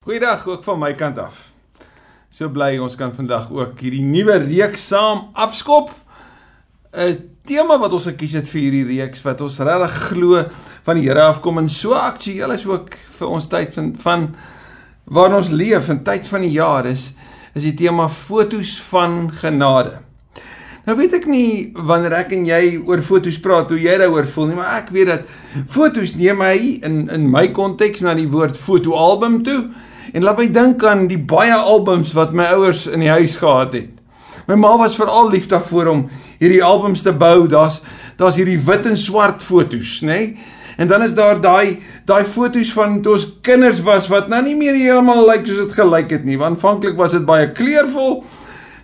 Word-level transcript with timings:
Goeiedag 0.00 0.46
ook 0.46 0.62
van 0.64 0.78
my 0.80 0.94
kant 0.96 1.18
af. 1.20 1.50
So 2.32 2.48
bly 2.48 2.78
ons 2.80 2.94
kan 2.96 3.10
vandag 3.12 3.50
ook 3.52 3.82
hierdie 3.84 4.00
nuwe 4.00 4.38
reeks 4.46 4.86
saam 4.88 5.26
afskop. 5.36 5.90
'n 6.96 7.18
Tema 7.44 7.76
wat 7.78 7.92
ons 7.92 8.06
gekies 8.08 8.32
het 8.32 8.48
vir 8.48 8.60
hierdie 8.60 8.86
reeks 8.86 9.20
wat 9.22 9.44
ons 9.44 9.58
regtig 9.58 9.98
glo 10.08 10.46
van 10.86 10.96
die 10.96 11.04
Here 11.04 11.20
afkom 11.20 11.58
en 11.60 11.68
so 11.68 11.92
aktueel 11.92 12.52
is 12.56 12.64
ook 12.66 12.96
vir 13.18 13.28
ons 13.28 13.46
tyd 13.46 13.74
van 13.74 13.90
van 13.96 14.24
waarin 15.04 15.36
ons 15.36 15.50
leef 15.50 15.88
in 15.88 16.00
tyd 16.02 16.28
van 16.28 16.40
die 16.40 16.56
jaar 16.56 16.86
is 16.86 17.12
is 17.54 17.62
die 17.62 17.74
tema 17.74 18.08
fotos 18.08 18.80
van 18.80 19.28
genade. 19.30 20.00
Nou 20.86 20.96
weet 20.96 21.12
ek 21.12 21.26
nie 21.26 21.72
wanneer 21.76 22.12
ek 22.12 22.32
en 22.32 22.46
jy 22.46 22.80
oor 22.86 23.02
fotos 23.02 23.36
praat 23.38 23.68
hoe 23.68 23.78
jy 23.80 23.98
daaroor 23.98 24.26
voel 24.26 24.46
nie, 24.46 24.56
maar 24.56 24.80
ek 24.80 24.88
weet 24.96 25.06
dat 25.06 25.28
fotos 25.68 26.16
neem 26.16 26.40
my 26.40 26.56
in 26.88 27.10
in 27.10 27.30
my 27.30 27.48
konteks 27.52 28.00
na 28.00 28.14
die 28.14 28.30
woord 28.32 28.56
fotoalbum 28.56 29.42
toe. 29.44 29.68
En 30.12 30.22
laat 30.22 30.38
my 30.38 30.48
dink 30.50 30.84
aan 30.84 31.06
die 31.06 31.18
baie 31.18 31.54
albums 31.54 32.12
wat 32.12 32.32
my 32.32 32.44
ouers 32.54 32.86
in 32.86 33.00
die 33.00 33.12
huis 33.12 33.36
gehad 33.36 33.72
het. 33.72 33.90
My 34.46 34.56
ma 34.58 34.76
was 34.78 34.96
veral 34.98 35.30
lief 35.30 35.46
daarvoor 35.46 35.86
om 35.86 36.08
hierdie 36.40 36.64
albums 36.64 37.02
te 37.02 37.12
bou. 37.12 37.46
Daar's 37.48 37.82
daar's 38.18 38.36
hierdie 38.36 38.58
wit 38.58 38.86
en 38.86 38.96
swart 38.98 39.42
fotos, 39.42 40.00
nê? 40.02 40.06
Nee? 40.06 40.58
En 40.80 40.88
dan 40.88 41.02
is 41.02 41.14
daar 41.14 41.40
daai 41.40 41.78
daai 42.08 42.24
fotos 42.24 42.72
van 42.72 43.00
toe 43.04 43.12
ons 43.12 43.26
kinders 43.44 43.82
was 43.84 44.06
wat 44.08 44.30
nou 44.32 44.40
nie 44.44 44.56
meer 44.56 44.78
heeltemal 44.78 45.26
lyk 45.28 45.44
soos 45.44 45.60
dit 45.66 45.74
gelyk 45.76 46.14
het 46.16 46.24
nie. 46.24 46.38
Want 46.40 46.56
aanvanklik 46.56 46.96
was 46.96 47.12
dit 47.12 47.26
baie 47.28 47.50
kleurvol. 47.52 48.22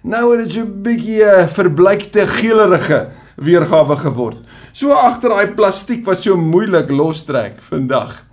Nou 0.05 0.25
het 0.35 0.45
dit 0.45 0.53
so 0.53 0.67
'n 0.67 0.83
bietjie 0.83 1.25
uh, 1.25 1.47
verbleikte 1.49 2.27
geelerige 2.27 3.09
weergawe 3.37 3.97
geword. 3.97 4.37
So 4.73 4.93
agter 4.93 5.31
daai 5.31 5.55
plastiek 5.57 6.05
wat 6.05 6.21
so 6.23 6.37
moeilik 6.37 6.91
lostrek 6.91 7.63
vandag. 7.63 8.26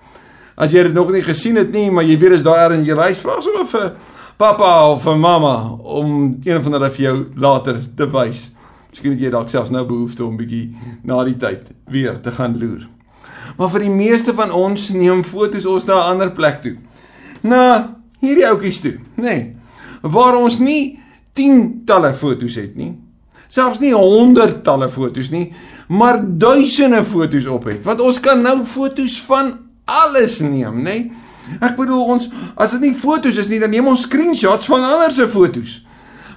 As 0.55 0.73
jy 0.73 0.83
dit 0.83 0.93
nog 0.93 1.11
nie 1.11 1.23
gesien 1.25 1.57
het 1.57 1.71
nie, 1.73 1.89
maar 1.91 2.05
jy 2.05 2.17
weet 2.21 2.37
as 2.37 2.43
daar 2.45 2.73
in 2.75 2.83
jou 2.85 2.97
huis 2.99 3.21
vra 3.23 3.39
sommer 3.41 3.65
vir 3.71 3.93
pappa 4.37 4.71
of 4.91 5.03
vir 5.03 5.17
mamma 5.17 5.55
om 5.81 6.39
een 6.43 6.63
van 6.63 6.77
hulle 6.77 6.89
vir 6.93 7.05
jou 7.05 7.15
later 7.35 7.79
te 7.97 8.07
wys. 8.09 8.51
Miskien 8.93 9.15
het 9.15 9.23
jy 9.25 9.31
dalk 9.33 9.49
selfs 9.49 9.73
nou 9.73 9.85
behoefte 9.89 10.25
om 10.25 10.37
bietjie 10.37 10.75
na 11.03 11.23
die 11.25 11.37
tyd 11.41 11.71
weer 11.89 12.19
te 12.21 12.31
gaan 12.31 12.57
loer. 12.59 12.85
Maar 13.57 13.71
vir 13.73 13.85
die 13.87 13.93
meeste 13.93 14.33
van 14.37 14.53
ons 14.53 14.89
neem 14.93 15.23
fotos 15.25 15.65
ons 15.65 15.85
na 15.85 15.95
'n 15.95 16.09
ander 16.13 16.31
plek 16.31 16.61
toe. 16.61 16.77
Na 17.41 17.95
hierdie 18.21 18.47
ouetjies 18.47 18.81
toe, 18.81 18.97
nê. 19.17 19.23
Nee, 19.23 19.55
waar 20.01 20.35
ons 20.35 20.59
nie 20.59 20.99
tientalle 21.33 22.13
fotos 22.13 22.55
het 22.55 22.75
nie. 22.75 22.93
Selfs 23.49 23.79
nie 23.79 23.93
honderdtalle 23.93 24.89
fotos 24.89 25.29
nie, 25.29 25.53
maar 25.87 26.21
duisende 26.21 27.03
fotos 27.03 27.45
op 27.45 27.63
het. 27.63 27.83
Want 27.83 28.01
ons 28.01 28.19
kan 28.19 28.41
nou 28.41 28.65
fotos 28.65 29.21
van 29.21 29.62
alles 29.85 30.39
neem, 30.39 30.81
nê? 30.81 30.83
Nee? 30.83 31.11
Ek 31.59 31.75
bedoel 31.75 32.13
ons 32.15 32.29
as 32.55 32.75
dit 32.75 32.85
nie 32.87 32.95
fotos 32.97 33.37
is 33.39 33.49
nie, 33.51 33.59
dan 33.61 33.73
neem 33.73 33.87
ons 33.91 34.05
screenshots 34.07 34.69
van 34.71 34.85
ander 34.87 35.11
se 35.11 35.27
fotos. 35.31 35.81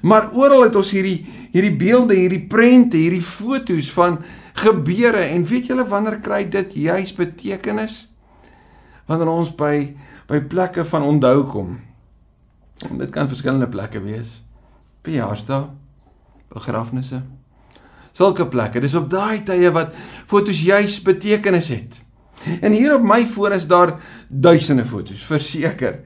Maar 0.06 0.32
oral 0.36 0.66
het 0.66 0.76
ons 0.78 0.90
hierdie 0.94 1.20
hierdie 1.54 1.76
beelde, 1.78 2.16
hierdie 2.18 2.42
prente, 2.50 2.98
hierdie 3.00 3.24
fotos 3.24 3.88
van 3.94 4.18
gebeure 4.56 5.22
en 5.32 5.46
weet 5.48 5.70
julle 5.70 5.86
wanneer 5.88 6.18
kry 6.24 6.42
dit 6.52 6.74
juis 6.86 7.14
betekenis? 7.16 8.02
Wanneer 9.08 9.32
ons 9.32 9.54
by 9.56 9.94
by 10.26 10.40
plekke 10.50 10.82
van 10.90 11.06
onthou 11.06 11.44
kom. 11.46 11.76
En 12.82 12.98
dit 12.98 13.10
kan 13.14 13.28
verskillende 13.30 13.68
plekke 13.70 14.00
wees. 14.02 14.40
Verjaarsdag, 15.06 15.68
begrafnisse. 16.50 17.20
Sulke 18.10 18.48
plekke. 18.50 18.82
Dis 18.82 18.96
op 18.98 19.06
daai 19.12 19.44
tye 19.46 19.70
wat 19.70 19.94
fotos 20.26 20.64
juis 20.66 20.98
betekenis 21.04 21.70
het. 21.70 22.00
En 22.60 22.72
hier 22.72 22.94
op 22.94 23.02
my 23.02 23.24
foon 23.26 23.52
is 23.52 23.66
daar 23.66 23.96
duisende 24.28 24.84
fotos, 24.84 25.24
verseker. 25.24 26.00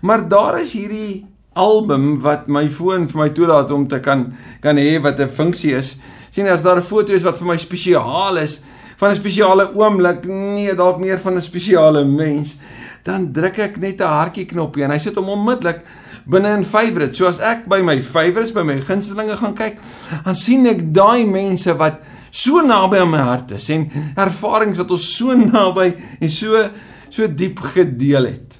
Maar 0.00 0.28
daar 0.28 0.60
is 0.60 0.72
hierdie 0.72 1.26
album 1.52 2.20
wat 2.20 2.46
my 2.46 2.68
foon 2.70 3.08
vir 3.10 3.20
my 3.20 3.28
toelaat 3.34 3.70
om 3.74 3.88
te 3.88 3.98
kan 4.00 4.32
kan 4.62 4.78
hê 4.78 5.00
wat 5.02 5.20
'n 5.20 5.28
funksie 5.28 5.74
is. 5.74 5.96
sien 6.30 6.46
as 6.46 6.62
daar 6.62 6.76
'n 6.76 6.82
foto 6.82 7.12
is 7.12 7.22
wat 7.22 7.38
vir 7.38 7.46
my 7.46 7.56
spesiaal 7.56 8.36
is 8.36 8.60
van 8.96 9.10
'n 9.10 9.14
spesiale 9.14 9.74
oomblik, 9.74 10.26
nee, 10.26 10.74
dalk 10.74 10.98
meer 10.98 11.18
van 11.18 11.34
'n 11.34 11.40
spesiale 11.40 12.04
mens, 12.04 12.58
dan 13.02 13.32
druk 13.32 13.58
ek 13.58 13.76
net 13.76 14.00
'n 14.00 14.04
hartjie 14.04 14.46
knoppie 14.46 14.84
en 14.84 14.90
hy 14.90 14.98
sit 14.98 15.14
hom 15.14 15.28
onmiddellik 15.28 15.80
binne 16.26 16.56
in 16.56 16.64
favorites. 16.64 17.18
So 17.18 17.26
as 17.26 17.40
ek 17.40 17.66
by 17.68 17.80
my 17.82 18.00
favorites, 18.00 18.52
by 18.52 18.62
my 18.62 18.80
gunstelinge 18.80 19.36
gaan 19.36 19.54
kyk, 19.54 19.78
dan 20.24 20.34
sien 20.34 20.66
ek 20.66 20.92
daai 20.94 21.24
mense 21.26 21.76
wat 21.76 22.00
so 22.30 22.62
naby 22.62 23.00
aan 23.02 23.10
my 23.10 23.18
hart 23.18 23.50
is 23.50 23.68
en 23.70 23.90
ervarings 24.16 24.78
wat 24.78 24.90
ons 24.90 25.16
so 25.16 25.34
naby 25.34 25.94
en 26.20 26.30
so 26.30 26.68
so 27.10 27.26
diep 27.26 27.58
gedeel 27.74 28.28
het. 28.30 28.56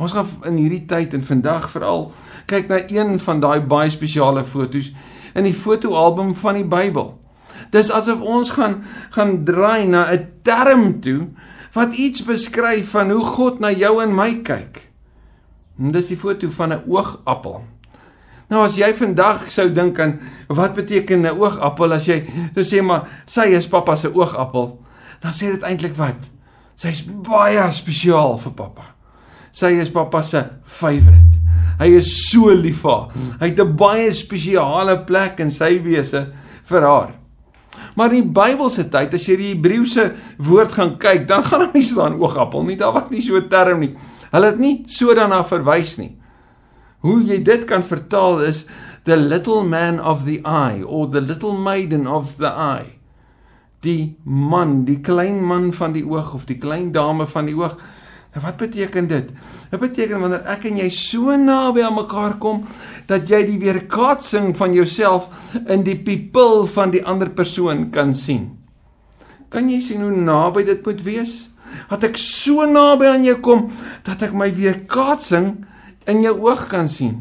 Ons 0.00 0.12
gaan 0.16 0.28
in 0.48 0.56
hierdie 0.56 0.86
tyd 0.88 1.14
en 1.14 1.24
vandag 1.24 1.68
veral 1.70 2.06
kyk 2.50 2.70
na 2.70 2.80
een 2.88 3.18
van 3.20 3.40
daai 3.40 3.60
baie 3.60 3.90
spesiale 3.92 4.44
fotos 4.48 4.92
in 5.36 5.44
die 5.46 5.54
fotoalbum 5.54 6.32
van 6.34 6.56
die 6.58 6.66
Bybel. 6.66 7.12
Dis 7.70 7.92
asof 7.92 8.22
ons 8.24 8.50
gaan 8.56 8.80
gaan 9.14 9.44
draai 9.44 9.86
na 9.86 10.10
'n 10.10 10.26
term 10.42 11.00
toe 11.00 11.28
wat 11.72 11.94
iets 11.94 12.24
beskryf 12.24 12.90
van 12.90 13.10
hoe 13.10 13.24
God 13.24 13.60
na 13.60 13.70
jou 13.70 14.02
en 14.02 14.14
my 14.14 14.42
kyk. 14.42 14.90
En 15.78 15.92
dis 15.92 16.08
die 16.08 16.16
foto 16.16 16.50
van 16.50 16.72
'n 16.72 16.82
oogappel. 16.88 17.64
Nou 18.50 18.64
as 18.66 18.74
jy 18.78 18.90
vandag 18.98 19.46
sou 19.54 19.68
dink 19.70 19.98
aan 20.02 20.18
wat 20.48 20.74
beteken 20.74 21.22
'n 21.22 21.38
oogappel 21.38 21.92
as 21.92 22.06
jy 22.06 22.26
sou 22.54 22.64
sê 22.64 22.82
maar 22.82 23.06
sy 23.26 23.54
is 23.54 23.68
pappa 23.68 23.96
se 23.96 24.08
oogappel, 24.08 24.78
dan 25.22 25.32
sê 25.32 25.52
dit 25.52 25.62
eintlik 25.62 25.94
wat? 25.96 26.18
Sy's 26.76 27.02
baie 27.02 27.70
spesiaal 27.70 28.38
vir 28.38 28.52
pappa. 28.52 28.82
Sy 29.52 29.78
is 29.80 29.90
pappa 29.90 30.22
se 30.22 30.44
favourite. 30.64 31.38
Hy 31.78 31.96
is 31.96 32.30
so 32.30 32.52
lief 32.52 32.82
vir 32.82 32.90
haar. 32.90 33.08
Hy 33.40 33.46
het 33.48 33.60
'n 33.60 33.76
baie 33.76 34.12
spesiale 34.12 35.04
plek 35.04 35.40
in 35.40 35.50
sy 35.50 35.78
wese 35.82 36.32
vir 36.64 36.82
haar. 36.82 37.14
Maar 37.96 38.12
in 38.12 38.22
die 38.22 38.32
Bybelse 38.32 38.88
tyd, 38.90 39.14
as 39.14 39.26
jy 39.26 39.36
die 39.36 39.54
Hebreëse 39.54 40.14
woord 40.38 40.72
gaan 40.72 40.98
kyk, 40.98 41.26
dan 41.28 41.42
gaan 41.42 41.60
daar 41.60 41.74
nie 41.74 41.82
staan 41.82 42.20
oogappel 42.20 42.64
nie. 42.64 42.76
Daar 42.76 42.92
was 42.92 43.10
nie 43.10 43.20
so 43.20 43.36
'n 43.36 43.48
term 43.48 43.80
nie. 43.80 43.96
Hulle 44.32 44.46
het 44.46 44.58
nie 44.58 44.84
so 44.86 45.14
daarna 45.14 45.42
verwys 45.44 45.98
nie. 45.98 46.19
Hoe 47.00 47.20
jy 47.24 47.40
dit 47.42 47.64
kan 47.68 47.84
vertaal 47.86 48.42
is 48.44 48.66
the 49.04 49.16
little 49.16 49.64
man 49.64 50.00
of 50.00 50.26
the 50.26 50.40
eye 50.44 50.82
or 50.84 51.08
the 51.08 51.20
little 51.20 51.56
maiden 51.56 52.06
of 52.06 52.36
the 52.36 52.50
eye. 52.50 52.98
Die 53.80 54.16
man, 54.24 54.84
die 54.84 55.00
klein 55.00 55.40
man 55.44 55.72
van 55.72 55.94
die 55.96 56.04
oog 56.04 56.34
of 56.36 56.44
die 56.44 56.58
klein 56.60 56.92
dame 56.92 57.24
van 57.26 57.48
die 57.48 57.56
oog. 57.56 57.78
Nou 58.30 58.44
wat 58.44 58.60
beteken 58.60 59.08
dit? 59.10 59.30
Dit 59.70 59.80
beteken 59.80 60.20
wanneer 60.22 60.44
ek 60.52 60.68
en 60.68 60.76
jy 60.78 60.90
so 60.94 61.34
naby 61.34 61.82
aan 61.82 61.96
mekaar 61.96 62.36
kom 62.42 62.66
dat 63.10 63.26
jy 63.30 63.40
die 63.48 63.58
weerkaatsing 63.62 64.52
van 64.58 64.76
jouself 64.76 65.26
in 65.64 65.82
die 65.86 65.96
pupil 65.98 66.66
van 66.70 66.92
die 66.94 67.02
ander 67.02 67.32
persoon 67.32 67.88
kan 67.94 68.12
sien. 68.14 68.52
Kan 69.50 69.72
jy 69.72 69.80
sien 69.82 70.04
hoe 70.04 70.12
naby 70.14 70.62
dit 70.68 70.84
moet 70.86 71.02
wees? 71.02 71.34
Dat 71.90 72.04
ek 72.06 72.20
so 72.20 72.68
naby 72.68 73.08
aan 73.10 73.26
jou 73.26 73.38
kom 73.42 73.66
dat 74.06 74.22
ek 74.28 74.36
my 74.36 74.50
weerkaatsing 74.54 75.56
in 76.08 76.22
jou 76.24 76.36
oog 76.46 76.66
kan 76.70 76.88
sien. 76.88 77.18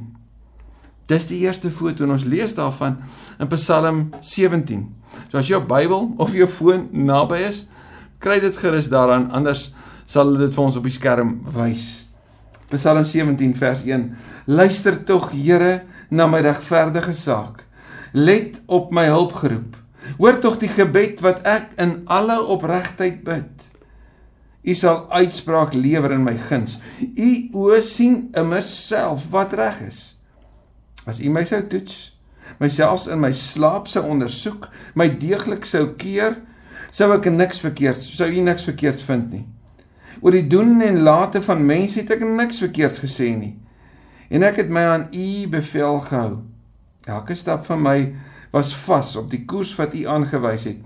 Dis 1.10 1.26
die 1.26 1.42
eerste 1.46 1.72
foto 1.74 2.06
en 2.06 2.14
ons 2.14 2.28
lees 2.30 2.54
daarvan 2.56 3.00
in 3.42 3.50
Psalm 3.56 4.10
17. 4.22 4.84
So 5.32 5.40
as 5.42 5.50
jou 5.50 5.62
Bybel 5.66 6.12
of 6.22 6.36
jou 6.38 6.48
foon 6.48 6.88
naby 6.94 7.42
is, 7.48 7.64
kry 8.22 8.38
dit 8.44 8.56
gerus 8.62 8.92
daaraan 8.92 9.30
anders 9.36 9.72
sal 10.10 10.36
dit 10.38 10.54
vir 10.54 10.64
ons 10.64 10.78
op 10.78 10.86
die 10.86 10.94
skerm 10.94 11.40
wys. 11.56 12.06
Psalm 12.70 13.06
17 13.06 13.56
vers 13.58 13.82
1. 13.86 14.06
Luister 14.46 15.00
tog 15.06 15.32
Here 15.34 15.82
na 16.10 16.28
my 16.30 16.42
regverdige 16.46 17.16
saak. 17.18 17.64
Let 18.14 18.62
op 18.68 18.94
my 18.94 19.08
hulp 19.10 19.34
geroep. 19.42 19.78
Hoor 20.18 20.38
tog 20.42 20.58
die 20.62 20.70
gebed 20.70 21.22
wat 21.26 21.42
ek 21.46 21.74
in 21.82 22.04
alle 22.10 22.40
opregtheid 22.42 23.22
bid. 23.26 23.69
U 24.64 24.76
sal 24.76 25.06
uitspraak 25.10 25.74
lewer 25.74 26.12
in 26.12 26.24
my 26.24 26.36
guns. 26.50 26.80
U 27.00 27.30
o 27.54 27.82
sien 27.82 28.28
immer 28.38 28.64
self 28.64 29.30
wat 29.32 29.54
reg 29.54 29.80
is. 29.88 30.00
As 31.08 31.22
u 31.24 31.32
my 31.32 31.46
sou 31.48 31.62
toets, 31.68 32.20
myself 32.60 33.08
in 33.08 33.22
my 33.24 33.32
slaap 33.32 33.88
sou 33.88 34.04
ondersoek, 34.10 34.68
my 35.00 35.08
deeglik 35.22 35.66
sou 35.66 35.94
keer, 36.00 36.38
sou 36.92 37.12
ek 37.16 37.30
niks 37.32 37.62
verkeerds, 37.64 38.12
sou 38.18 38.28
u 38.28 38.44
niks 38.44 38.68
verkeerds 38.68 39.06
vind 39.08 39.32
nie. 39.32 39.46
Oor 40.20 40.36
die 40.36 40.48
doen 40.52 40.82
en 40.84 41.04
late 41.06 41.42
van 41.46 41.64
mense 41.66 42.02
het 42.02 42.12
ek 42.12 42.26
niks 42.28 42.60
verkeerds 42.60 43.00
gesê 43.00 43.32
nie. 43.38 43.56
En 44.30 44.44
ek 44.46 44.60
het 44.62 44.72
my 44.74 44.84
aan 44.92 45.08
u 45.16 45.48
bevel 45.50 46.02
gehou. 46.10 46.42
Elke 47.10 47.38
stap 47.38 47.64
van 47.66 47.82
my 47.82 48.00
was 48.52 48.74
vas 48.86 49.16
op 49.18 49.30
die 49.32 49.46
koers 49.50 49.72
wat 49.80 49.96
u 49.96 50.04
aangewys 50.10 50.68
het. 50.68 50.82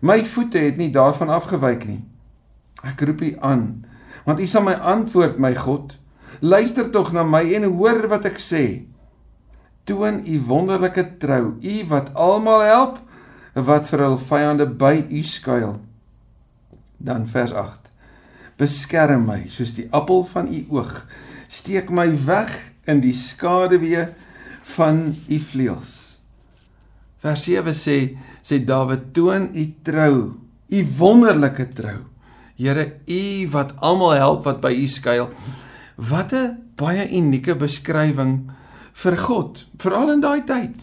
My 0.00 0.22
voete 0.24 0.62
het 0.62 0.78
nie 0.78 0.90
daarvan 0.94 1.30
afgewyk 1.34 1.84
nie. 1.86 2.00
Ek 2.86 3.02
roep 3.02 3.24
U 3.26 3.30
aan, 3.42 3.64
want 4.26 4.42
U 4.42 4.46
sal 4.46 4.64
my 4.66 4.76
antwoord, 4.76 5.40
my 5.42 5.54
God. 5.56 5.96
Luister 6.40 6.90
tog 6.94 7.10
na 7.12 7.24
my 7.26 7.42
en 7.56 7.66
hoor 7.66 8.06
wat 8.10 8.28
ek 8.28 8.38
sê. 8.42 8.64
Toon 9.88 10.22
U 10.28 10.38
wonderlike 10.46 11.04
trou, 11.22 11.56
U 11.58 11.76
wat 11.90 12.12
almal 12.14 12.66
help 12.68 12.98
wat 13.58 13.88
vir 13.90 14.04
hul 14.04 14.18
vyande 14.20 14.68
by 14.78 14.94
U 15.08 15.22
skuil. 15.26 15.78
Dan 16.98 17.26
vers 17.30 17.54
8. 17.54 17.90
Beskerm 18.58 19.26
my 19.26 19.44
soos 19.50 19.74
die 19.74 19.88
appel 19.94 20.24
van 20.30 20.50
U 20.52 20.62
oog. 20.78 20.92
Steek 21.48 21.90
my 21.90 22.10
weg 22.26 22.52
in 22.88 23.00
die 23.04 23.14
skaduwee 23.16 24.06
van 24.76 25.16
u 25.28 25.38
vleuels. 25.40 25.94
Vers 27.24 27.44
7 27.48 27.74
sê 27.74 27.98
sê 28.44 28.60
Dawid 28.64 29.10
toon 29.16 29.50
u 29.52 29.64
trou, 29.84 30.14
u 30.68 30.80
wonderlike 30.98 31.68
trou. 31.76 32.04
Here, 32.58 32.98
u 33.06 33.48
wat 33.52 33.76
almal 33.78 34.16
help 34.18 34.46
wat 34.48 34.58
by 34.64 34.72
u 34.74 34.86
skuil. 34.90 35.28
Wat 35.94 36.32
'n 36.34 36.58
baie 36.74 37.06
unieke 37.06 37.54
beskrywing 37.54 38.50
vir 38.92 39.16
God, 39.16 39.66
veral 39.78 40.10
in 40.10 40.20
daai 40.20 40.42
tyd. 40.44 40.74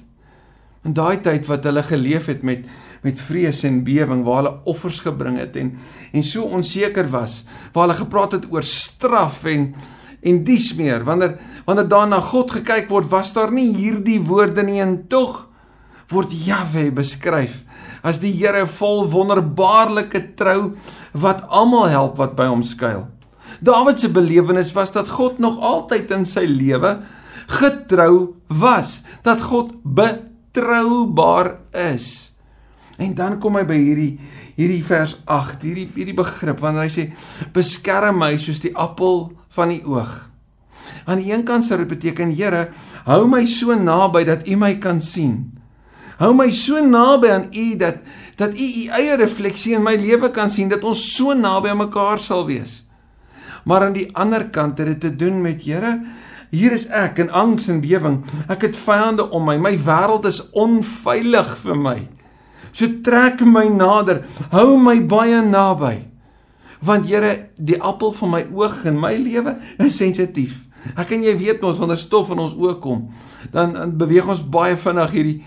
In 0.86 0.94
daai 0.94 1.20
tyd 1.22 1.46
wat 1.48 1.64
hulle 1.64 1.84
geleef 1.84 2.26
het 2.26 2.44
met 2.44 2.66
met 3.04 3.22
vrees 3.22 3.64
en 3.64 3.84
bewering 3.84 4.24
waar 4.24 4.36
hulle 4.36 4.60
offers 4.64 5.00
gebring 5.00 5.38
het 5.38 5.56
en 5.56 5.78
en 6.14 6.24
so 6.24 6.42
onseker 6.44 7.10
was, 7.10 7.44
waar 7.74 7.84
hulle 7.88 8.00
gepraat 8.00 8.32
het 8.32 8.46
oor 8.52 8.64
straf 8.64 9.44
en 9.46 9.76
en 10.24 10.44
dies 10.44 10.74
meer. 10.76 11.04
Wanneer 11.04 11.38
wanneer 11.66 11.88
daarna 11.88 12.20
God 12.20 12.52
gekyk 12.52 12.90
word, 12.90 13.10
was 13.10 13.34
daar 13.34 13.52
nie 13.52 13.76
hierdie 13.76 14.22
woorde 14.22 14.64
nie 14.64 14.82
en 14.82 15.08
tog 15.08 15.50
word 16.08 16.32
Jahwe 16.32 16.92
beskryf 16.92 17.65
as 18.06 18.22
die 18.22 18.34
Here 18.38 18.68
vol 18.70 19.08
wonderbaarlike 19.10 20.38
trou 20.38 20.76
wat 21.18 21.44
almal 21.50 21.90
help 21.90 22.20
wat 22.22 22.36
by 22.38 22.48
hom 22.52 22.62
skuil. 22.66 23.08
Dawid 23.66 24.00
se 24.00 24.12
belewenis 24.14 24.74
was 24.76 24.94
dat 24.94 25.10
God 25.10 25.40
nog 25.42 25.58
altyd 25.64 26.12
in 26.14 26.26
sy 26.30 26.46
lewe 26.46 27.00
getrou 27.60 28.36
was, 28.50 29.04
dat 29.26 29.42
God 29.42 29.74
betroubaar 29.84 31.56
is. 31.72 32.32
En 32.98 33.14
dan 33.16 33.40
kom 33.44 33.58
hy 33.60 33.66
by 33.68 33.78
hierdie 33.80 34.12
hierdie 34.56 34.84
vers 34.88 35.18
8, 35.28 35.66
hierdie 35.68 35.90
hierdie 35.98 36.16
begrip 36.16 36.62
wanneer 36.64 36.88
hy 36.88 36.94
sê 36.94 37.04
beskerm 37.56 38.22
my 38.22 38.38
soos 38.40 38.62
die 38.64 38.72
appel 38.72 39.34
van 39.58 39.74
die 39.74 39.82
oog. 39.84 40.14
Aan 41.04 41.20
die 41.20 41.34
een 41.34 41.44
kant 41.46 41.66
sou 41.68 41.78
dit 41.82 41.92
beteken 41.92 42.32
Here, 42.38 42.70
hou 43.06 43.26
my 43.28 43.44
so 43.50 43.76
naby 43.76 44.24
dat 44.30 44.48
U 44.48 44.56
my 44.62 44.76
kan 44.80 45.02
sien. 45.04 45.58
Hou 46.20 46.32
my 46.32 46.48
so 46.56 46.80
naby 46.80 47.32
aan 47.32 47.50
U 47.52 47.66
dat 47.80 48.00
dat 48.40 48.56
U 48.56 48.64
U 48.64 48.84
eie 49.00 49.16
refleksie 49.20 49.76
in 49.76 49.84
my 49.84 49.96
lewe 50.00 50.32
kan 50.32 50.50
sien 50.52 50.70
dat 50.72 50.84
ons 50.84 51.00
so 51.16 51.34
naby 51.36 51.72
aan 51.72 51.84
mekaar 51.86 52.20
sal 52.20 52.46
wees. 52.48 52.84
Maar 53.66 53.88
aan 53.88 53.96
die 53.96 54.10
ander 54.14 54.50
kant 54.50 54.78
het 54.78 54.88
dit 54.88 55.00
te 55.02 55.16
doen 55.16 55.42
met 55.42 55.64
Here, 55.64 55.98
hier 56.52 56.76
is 56.76 56.88
ek 56.88 57.20
in 57.24 57.32
angs 57.32 57.68
en 57.72 57.82
bewering. 57.82 58.22
Ek 58.52 58.68
het 58.68 58.76
vyande 58.78 59.26
om 59.32 59.48
my. 59.48 59.58
My 59.60 59.74
wêreld 59.76 60.28
is 60.30 60.44
onveilig 60.52 61.56
vir 61.64 61.80
my. 61.80 61.98
So 62.76 62.88
trek 63.04 63.42
my 63.48 63.66
nader, 63.72 64.26
hou 64.52 64.76
my 64.78 65.00
baie 65.00 65.42
naby. 65.44 65.96
Want 66.86 67.08
Here, 67.10 67.50
die 67.56 67.80
appel 67.82 68.14
van 68.20 68.36
my 68.36 68.44
oog 68.54 68.84
in 68.86 69.00
my 69.00 69.16
lewe 69.18 69.58
is 69.80 69.98
sensitief. 69.98 70.62
Ek 70.94 71.16
en 71.16 71.24
jy 71.26 71.34
weet 71.40 71.64
ons 71.66 71.80
wanneer 71.82 71.98
stof 71.98 72.30
in 72.36 72.44
ons 72.44 72.54
oë 72.54 72.76
kom, 72.84 73.08
dan, 73.52 73.74
dan 73.74 73.96
beweeg 73.98 74.28
ons 74.30 74.44
baie 74.44 74.76
vinnig 74.78 75.16
hierdie 75.16 75.40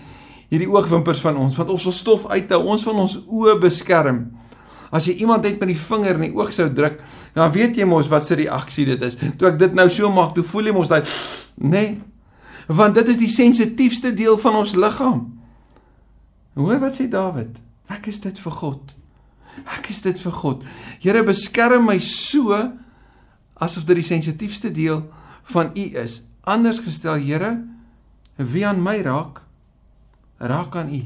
hierdie 0.49 0.69
oogwimpers 0.69 1.21
van 1.23 1.37
ons, 1.37 1.57
want 1.57 1.71
ons 1.73 1.87
wil 1.89 1.95
stof 1.95 2.27
uithou, 2.29 2.59
ons 2.73 2.85
wil 2.87 3.01
ons 3.05 3.17
oë 3.25 3.57
beskerm. 3.61 4.23
As 4.89 5.05
jy 5.05 5.19
iemand 5.21 5.45
net 5.45 5.59
met 5.61 5.69
die 5.69 5.77
vinger 5.77 6.17
in 6.17 6.25
die 6.25 6.35
oog 6.37 6.49
sou 6.53 6.65
druk, 6.73 6.97
dan 7.35 7.51
weet 7.53 7.77
jy 7.77 7.85
mos 7.85 8.09
wat 8.09 8.25
se 8.25 8.37
reaksie 8.39 8.87
dit 8.89 9.03
is. 9.05 9.19
Toe 9.37 9.51
ek 9.51 9.59
dit 9.61 9.75
nou 9.77 9.85
so 9.93 10.09
maak, 10.13 10.33
toe 10.33 10.45
voel 10.49 10.71
jy 10.71 10.75
mos 10.75 10.89
daai 10.89 11.03
nee. 11.61 11.99
Want 12.69 12.97
dit 12.97 13.11
is 13.13 13.19
die 13.21 13.31
sensitiefste 13.33 14.11
deel 14.17 14.37
van 14.41 14.57
ons 14.61 14.73
liggaam. 14.77 15.21
Hoor 16.57 16.81
wat 16.81 16.97
sê 16.97 17.05
Dawid? 17.09 17.53
Ek 17.89 18.09
is 18.09 18.19
dit 18.21 18.41
vir 18.41 18.55
God. 18.57 18.95
Ek 19.77 19.89
is 19.93 20.01
dit 20.05 20.17
vir 20.21 20.35
God. 20.41 20.65
Here 21.01 21.21
beskerm 21.25 21.85
my 21.89 21.97
so 22.03 22.57
asof 23.59 23.85
dit 23.89 23.99
die 23.99 24.07
sensitiefste 24.07 24.71
deel 24.73 25.03
van 25.53 25.73
U 25.75 25.85
is. 26.01 26.21
Anders 26.49 26.81
gestel, 26.81 27.19
Here, 27.21 27.57
wie 28.37 28.65
aan 28.65 28.81
my 28.81 28.99
raak, 29.05 29.41
raak 30.39 30.75
aan 30.75 30.93
U. 30.93 31.01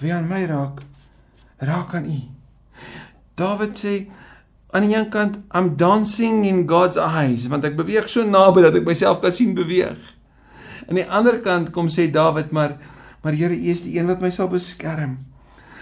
Wie 0.00 0.12
aan 0.12 0.28
my 0.28 0.44
raak, 0.46 0.82
raak 1.58 1.94
aan 1.94 2.08
U. 2.10 2.20
Dawid 3.34 3.78
sê 3.78 3.94
aan 4.72 4.86
die 4.86 4.96
een 4.96 5.08
kant 5.12 5.38
I'm 5.52 5.76
dancing 5.76 6.44
in 6.48 6.64
God's 6.68 6.96
eyes 7.00 7.48
want 7.52 7.64
ek 7.68 7.76
beweeg 7.76 8.08
so 8.08 8.24
naby 8.24 8.64
dat 8.64 8.76
ek 8.80 8.88
myself 8.88 9.20
kan 9.24 9.32
sien 9.32 9.54
beweeg. 9.56 10.00
Aan 10.88 10.98
die 10.98 11.08
ander 11.08 11.40
kant 11.44 11.72
kom 11.72 11.88
sê 11.92 12.08
Dawid 12.12 12.52
maar 12.52 12.78
maar 13.22 13.36
Here 13.38 13.54
U 13.54 13.70
is 13.70 13.84
die 13.84 13.98
een 13.98 14.08
wat 14.10 14.20
my 14.20 14.32
sal 14.34 14.50
beskerm. 14.50 15.20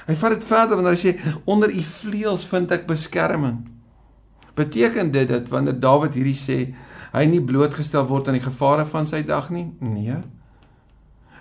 Hy 0.07 0.17
vat 0.19 0.35
dit 0.35 0.45
verder 0.45 0.77
wanneer 0.77 0.99
hy 0.99 1.03
sê 1.03 1.39
onder 1.49 1.73
U 1.73 1.83
vleuels 1.87 2.45
vind 2.51 2.73
ek 2.75 2.89
beskerming. 2.89 3.63
Beteken 4.59 5.13
dit 5.15 5.31
dat 5.31 5.49
wanneer 5.51 5.79
Dawid 5.81 6.19
hierdie 6.19 6.37
sê 6.39 6.59
hy 7.11 7.25
nie 7.27 7.43
blootgestel 7.43 8.07
word 8.07 8.29
aan 8.29 8.39
die 8.39 8.45
gevare 8.45 8.85
van 8.87 9.09
sy 9.09 9.23
dag 9.27 9.49
nie? 9.55 9.71
Nee. 9.83 10.21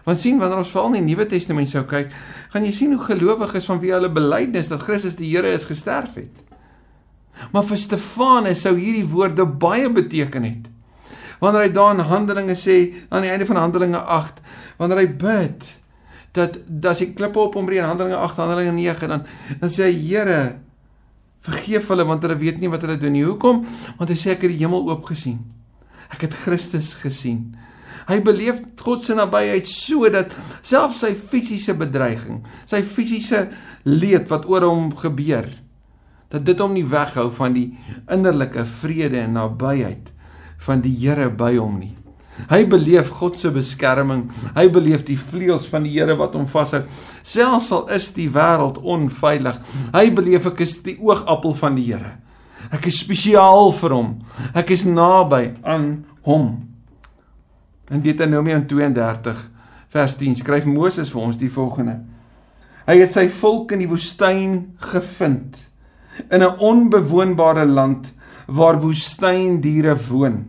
Want 0.09 0.21
sien 0.21 0.39
wanneer 0.41 0.63
ons 0.63 0.71
veral 0.73 0.95
in 0.97 1.03
die 1.06 1.13
Nuwe 1.13 1.27
Testament 1.29 1.69
sou 1.69 1.83
kyk, 1.85 2.13
gaan 2.50 2.63
jy 2.65 2.71
sien 2.73 2.95
hoe 2.95 3.03
gelowiges 3.06 3.67
van 3.69 3.81
wie 3.83 3.91
hulle 3.94 4.09
belydenis 4.09 4.71
dat 4.71 4.81
Christus 4.88 5.19
die 5.19 5.29
Here 5.29 5.51
is 5.53 5.67
gesterf 5.69 6.15
het. 6.17 6.33
Maar 7.53 7.67
vir 7.69 7.77
Stefanus 7.77 8.63
sou 8.65 8.73
hierdie 8.79 9.06
woorde 9.11 9.45
baie 9.45 9.91
beteken 9.94 10.47
het. 10.47 10.71
Wanneer 11.39 11.67
hy 11.67 11.73
daar 11.75 11.94
in 11.94 12.01
Handelinge 12.09 12.57
sê 12.57 12.79
aan 13.13 13.23
die 13.23 13.29
einde 13.31 13.45
van 13.47 13.61
Handelinge 13.61 14.01
8, 14.01 14.41
wanneer 14.81 15.03
hy 15.03 15.11
bid 15.21 15.69
dat 16.33 16.57
as 16.89 17.03
die 17.06 17.11
klippe 17.13 17.39
op 17.41 17.56
hom 17.57 17.69
reën 17.69 17.85
Handelinge 17.85 18.17
8 18.17 18.41
Handelinge 18.41 18.73
9 18.75 19.13
dan 19.13 19.23
dan 19.61 19.71
sê 19.71 19.88
hy 19.88 19.95
Here 20.09 20.41
vergeef 21.45 21.88
hulle 21.94 22.03
want 22.09 22.25
hulle 22.25 22.38
weet 22.41 22.59
nie 22.59 22.69
wat 22.73 22.81
hulle 22.83 22.97
doen 23.00 23.13
nie. 23.13 23.23
Hoekom? 23.29 23.61
Want 24.01 24.09
hy 24.09 24.17
sê 24.17 24.33
ek 24.33 24.44
het 24.47 24.57
die 24.57 24.61
hemel 24.65 24.89
oop 24.89 25.06
gesien. 25.09 25.39
Ek 26.09 26.25
het 26.25 26.33
Christus 26.33 26.95
gesien. 26.97 27.53
Hy 28.09 28.19
beleef 28.25 28.61
God 28.81 29.06
se 29.06 29.13
nabyheid 29.17 29.69
sodat 29.69 30.33
selfs 30.65 31.03
sy 31.03 31.13
fisiese 31.13 31.75
bedreiging, 31.77 32.41
sy 32.65 32.81
fisiese 32.81 33.45
leed 33.85 34.25
wat 34.31 34.47
oor 34.50 34.65
hom 34.65 34.89
gebeur, 34.97 35.50
dat 36.33 36.45
dit 36.45 36.59
hom 36.61 36.73
nie 36.73 36.85
weghou 36.89 37.29
van 37.38 37.53
die 37.53 37.67
innerlike 38.09 38.65
vrede 38.81 39.21
en 39.21 39.38
nabyheid 39.38 40.09
van 40.65 40.81
die 40.81 40.94
Here 40.97 41.29
by 41.29 41.56
hom 41.57 41.79
nie. 41.79 41.95
Hy 42.50 42.63
beleef 42.71 43.09
God 43.19 43.35
se 43.39 43.50
beskerming. 43.51 44.29
Hy 44.56 44.69
beleef 44.71 45.03
die 45.07 45.17
vleuels 45.19 45.65
van 45.67 45.83
die 45.83 45.91
Here 45.97 46.15
wat 46.19 46.38
hom 46.38 46.47
vashou. 46.50 46.85
Selfs 47.25 47.73
al 47.75 47.89
is 47.95 48.09
die 48.15 48.29
wêreld 48.31 48.79
onveilig, 48.79 49.59
hy 49.94 50.06
beleef 50.15 50.47
ek 50.53 50.63
is 50.65 50.77
die 50.85 50.95
oogappel 51.03 51.56
van 51.59 51.77
die 51.77 51.89
Here. 51.91 52.15
Ek 52.75 52.88
is 52.89 53.01
spesiaal 53.01 53.71
vir 53.75 53.95
hom. 53.95 54.09
Ek 54.57 54.71
is 54.75 54.85
naby 54.88 55.50
aan 55.67 55.91
hom. 56.27 56.69
In 57.89 58.01
Deuteronomium 58.01 58.68
32 58.68 59.49
vers 59.90 60.16
10 60.18 60.35
skryf 60.44 60.66
Moses 60.69 61.09
vir 61.09 61.21
ons 61.25 61.40
die 61.42 61.49
volgende: 61.49 61.95
Hy 62.85 62.99
het 63.02 63.13
sy 63.16 63.25
volk 63.33 63.73
in 63.73 63.81
die 63.81 63.90
woestyn 63.90 64.75
gevind 64.92 65.57
in 66.30 66.44
'n 66.44 66.59
onbewoonbare 66.59 67.66
land 67.66 68.13
waar 68.45 68.80
woestyndiere 68.81 69.95
woon. 70.09 70.45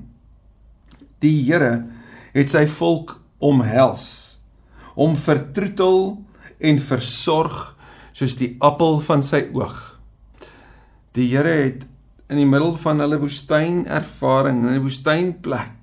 Die 1.20 1.44
Here 1.44 1.84
het 2.32 2.50
sy 2.50 2.66
volk 2.66 3.20
omhels, 3.38 4.38
om 4.94 5.16
vertroetel 5.16 6.24
en 6.60 6.78
versorg 6.78 7.76
soos 8.12 8.36
die 8.36 8.56
appel 8.60 9.00
van 9.00 9.22
sy 9.22 9.46
oog. 9.52 10.00
Die 11.16 11.28
Here 11.32 11.54
het 11.64 11.86
in 12.28 12.36
die 12.36 12.48
middel 12.48 12.76
van 12.76 13.00
hulle 13.00 13.18
woestyn 13.18 13.86
ervaring, 13.86 14.66
in 14.66 14.74
'n 14.74 14.82
woestynplek, 14.82 15.79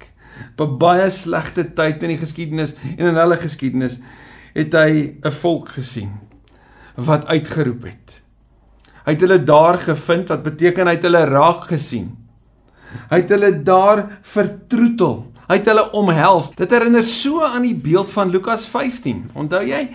baie 0.80 1.10
slegte 1.10 1.64
tyd 1.74 2.04
in 2.04 2.16
die 2.16 2.22
geskiedenis 2.22 2.76
en 2.98 3.12
in 3.12 3.20
hulle 3.20 3.38
geskiedenis, 3.38 4.00
het 4.54 4.74
hy 4.74 5.18
'n 5.24 5.32
volk 5.32 5.70
gesien 5.70 6.12
wat 6.96 7.28
uitgeroep 7.28 7.84
het. 7.84 8.22
Hy 9.06 9.14
het 9.14 9.22
hulle 9.24 9.44
daar 9.44 9.78
gevind 9.80 10.28
wat 10.34 10.44
beteken 10.44 10.88
hy 10.88 10.98
het 10.98 11.06
hulle 11.08 11.26
raak 11.30 11.70
gesien. 11.70 12.10
Hy 13.10 13.22
het 13.22 13.30
hulle 13.30 13.52
daar 13.64 14.02
vertroetel. 14.22 15.26
Hy 15.48 15.60
het 15.62 15.70
hulle 15.72 15.86
omhels. 15.96 16.50
Dit 16.60 16.74
herinner 16.76 17.06
so 17.08 17.46
aan 17.46 17.64
die 17.64 17.76
beeld 17.76 18.10
van 18.12 18.34
Lukas 18.34 18.66
15. 18.68 19.30
Onthou 19.38 19.64
jy? 19.64 19.86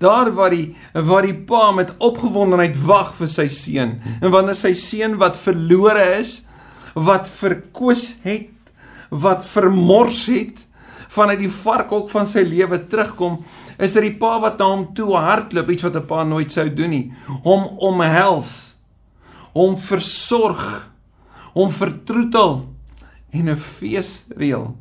Daar 0.00 0.32
waar 0.34 0.54
die 0.54 0.72
waar 0.92 1.26
die 1.26 1.36
pa 1.36 1.70
met 1.76 1.92
opgewondenheid 2.02 2.78
wag 2.86 3.12
vir 3.18 3.28
sy 3.28 3.46
seun. 3.52 3.98
En 4.22 4.32
wanneer 4.32 4.56
sy 4.58 4.72
seun 4.78 5.18
wat 5.20 5.36
verlore 5.36 6.06
is, 6.16 6.40
wat 6.94 7.28
verkoos 7.28 8.16
het, 8.24 8.51
wat 9.12 9.44
vermors 9.44 10.24
het, 10.32 10.64
vanuit 11.12 11.42
die 11.44 11.52
varkhok 11.52 12.08
van 12.10 12.26
sy 12.26 12.40
lewe 12.40 12.78
terugkom, 12.88 13.42
is 13.78 13.92
dit 13.92 14.06
die 14.08 14.16
pa 14.16 14.38
wat 14.40 14.58
na 14.58 14.70
hom 14.70 14.86
toe 14.96 15.12
hardloop, 15.12 15.70
iets 15.70 15.84
wat 15.84 15.96
'n 15.96 16.06
pa 16.06 16.24
nooit 16.24 16.50
sou 16.50 16.68
doen 16.68 16.90
nie. 16.90 17.12
Hom 17.44 17.68
omhels. 17.78 18.76
Hom 19.52 19.76
versorg 19.76 20.92
hom 21.56 21.72
vertroetel 21.72 22.68
en 23.32 23.48
'n 23.48 23.56
fees 23.56 24.24
reël. 24.36 24.76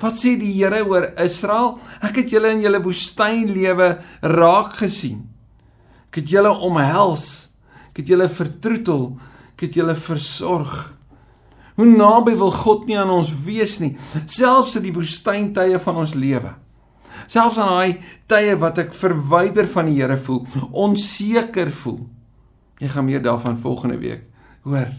Wat 0.00 0.16
sê 0.18 0.36
die 0.38 0.52
Here 0.52 0.82
oor 0.84 1.12
Israel? 1.16 1.78
Ek 2.02 2.16
het 2.16 2.30
julle 2.30 2.50
in 2.50 2.62
julle 2.62 2.82
woestynlewe 2.82 4.02
raak 4.20 4.72
gesien. 4.72 5.28
Ek 6.08 6.16
het 6.16 6.28
julle 6.28 6.50
omhels. 6.50 7.50
Ek 7.90 7.96
het 7.98 8.08
julle 8.08 8.28
vertroetel. 8.28 9.16
Ek 9.54 9.60
het 9.60 9.74
julle 9.74 9.94
versorg. 9.94 10.95
Hoe 11.76 11.86
naby 11.86 12.36
wil 12.40 12.52
God 12.54 12.86
nie 12.88 12.96
aan 12.98 13.12
ons 13.12 13.32
wees 13.44 13.78
nie, 13.82 13.94
selfs 14.26 14.78
in 14.78 14.86
die 14.86 14.94
woestyntye 14.96 15.80
van 15.84 16.00
ons 16.00 16.14
lewe. 16.16 16.54
Selfs 17.28 17.58
aan 17.60 17.72
daai 17.72 17.98
tye 18.30 18.54
wat 18.60 18.80
ek 18.80 18.94
verwyder 18.96 19.68
van 19.68 19.90
die 19.90 19.98
Here 19.98 20.16
voel, 20.16 20.44
onseker 20.72 21.72
voel. 21.82 22.00
Jy 22.80 22.92
gaan 22.92 23.08
meer 23.08 23.22
daarvan 23.24 23.60
volgende 23.60 23.98
week 24.00 24.24
hoor. 24.66 24.90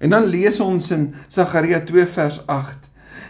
En 0.00 0.14
dan 0.14 0.28
lees 0.32 0.60
ons 0.64 0.86
in 0.94 1.10
Sagaria 1.28 1.82
2 1.84 2.06
vers 2.08 2.38
8. 2.48 2.86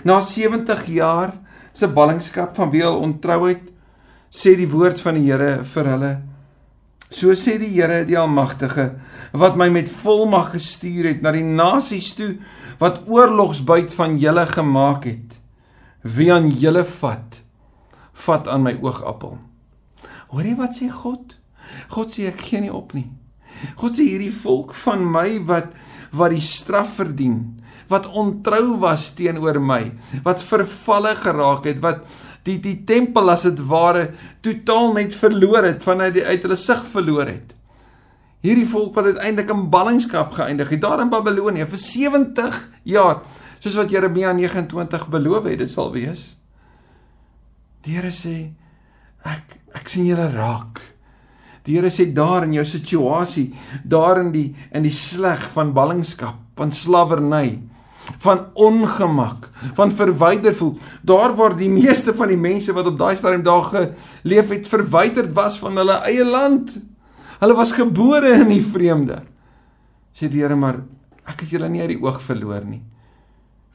Na 0.07 0.21
70 0.23 0.85
jaar 0.95 1.35
se 1.73 1.89
ballingskap 1.89 2.55
van 2.57 2.71
wie 2.71 2.83
hul 2.85 3.01
ontrouheid 3.03 3.71
sê 4.31 4.55
die 4.59 4.69
woord 4.71 5.01
van 5.03 5.19
die 5.19 5.27
Here 5.27 5.65
vir 5.67 5.91
hulle. 5.95 6.13
So 7.11 7.35
sê 7.35 7.57
die 7.59 7.73
Here 7.75 8.05
die 8.07 8.19
Almagtige 8.19 8.93
wat 9.35 9.57
my 9.59 9.67
met 9.71 9.91
volmag 9.91 10.53
gestuur 10.55 11.09
het 11.11 11.25
na 11.25 11.33
die 11.35 11.45
nasies 11.45 12.13
toe 12.15 12.37
wat 12.79 13.03
oorlogsbyt 13.11 13.93
van 13.95 14.15
julle 14.23 14.47
gemaak 14.47 15.09
het. 15.11 15.37
Wie 16.07 16.31
aan 16.33 16.49
julle 16.55 16.85
vat, 16.87 17.43
vat 18.25 18.49
aan 18.49 18.63
my 18.65 18.77
oogappel. 18.79 19.37
Hoor 20.31 20.47
jy 20.47 20.55
wat 20.59 20.79
sê 20.79 20.87
God? 20.91 21.35
God 21.91 22.15
sê 22.15 22.31
ek 22.31 22.47
gee 22.47 22.63
nie 22.63 22.73
op 22.73 22.95
nie. 22.95 23.09
God 23.77 23.99
sê 23.99 24.07
hierdie 24.07 24.33
volk 24.33 24.73
van 24.87 25.03
my 25.05 25.41
wat 25.51 25.75
wat 26.11 26.33
die 26.35 26.43
straf 26.43 26.97
verdien, 26.99 27.37
wat 27.91 28.09
ontrou 28.19 28.81
was 28.83 29.13
teenoor 29.15 29.61
my, 29.63 29.93
wat 30.25 30.43
vervalle 30.43 31.13
geraak 31.19 31.69
het, 31.71 31.79
wat 31.85 32.03
die 32.49 32.59
die 32.63 32.77
tempel 32.89 33.31
as 33.33 33.45
dit 33.49 33.61
ware 33.69 34.11
totaal 34.45 34.95
net 34.97 35.17
verloor 35.17 35.67
het, 35.67 35.83
vanuit 35.85 36.15
die 36.17 36.27
uit 36.27 36.45
hulle 36.47 36.57
sig 36.57 36.85
verloor 36.93 37.29
het. 37.29 37.57
Hierdie 38.41 38.69
volk 38.69 38.95
wat 38.97 39.11
uiteindelik 39.13 39.53
in 39.53 39.67
ballingskap 39.73 40.33
geëindig 40.39 40.71
het 40.73 40.81
daar 40.81 41.03
in 41.03 41.11
Babelonie 41.13 41.67
vir 41.69 41.83
70 41.83 42.61
jaar, 42.89 43.21
soos 43.61 43.77
wat 43.77 43.93
Jeremia 43.93 44.33
29 44.33 45.09
beloof 45.13 45.51
het 45.51 45.61
dit 45.61 45.71
sal 45.71 45.93
wees. 45.93 46.31
Die 47.85 47.97
Here 47.97 48.13
sê 48.13 48.53
ek 49.29 49.59
ek 49.77 49.93
sien 49.93 50.09
julle 50.09 50.31
raak. 50.33 50.81
Die 51.69 51.77
Here 51.77 51.93
sê 51.93 52.09
daar 52.17 52.47
in 52.49 52.57
jou 52.57 52.65
situasie, 52.65 53.51
daar 53.85 54.23
in 54.25 54.33
die 54.33 54.49
in 54.73 54.89
die 54.89 54.95
sleg 54.95 55.45
van 55.53 55.75
ballingskap, 55.77 56.41
van 56.57 56.73
slawerny, 56.73 57.59
van 58.19 58.47
ongemak, 58.55 59.49
van 59.75 59.93
verwyder 59.93 60.55
voel, 60.55 60.79
daar 61.03 61.35
waar 61.37 61.57
die 61.57 61.71
meeste 61.81 62.15
van 62.15 62.29
die 62.29 62.41
mense 62.41 62.73
wat 62.73 62.87
op 62.87 62.99
daai 62.99 63.17
stadium 63.17 63.43
daar 63.43 63.65
geleef 63.65 64.49
het, 64.49 64.69
verwyderd 64.69 65.33
was 65.33 65.59
van 65.59 65.77
hulle 65.77 66.01
eie 66.09 66.25
land. 66.25 66.77
Hulle 67.41 67.55
was 67.57 67.73
gebore 67.73 68.33
in 68.43 68.49
die 68.49 68.65
vreemde. 68.65 69.23
Sê 70.13 70.29
die 70.29 70.43
Here 70.43 70.57
maar 70.57 70.83
ek 71.25 71.45
het 71.45 71.55
julle 71.55 71.69
nie 71.71 71.81
uit 71.81 71.95
die 71.95 72.03
oog 72.03 72.21
verloor 72.23 72.65
nie. 72.67 72.83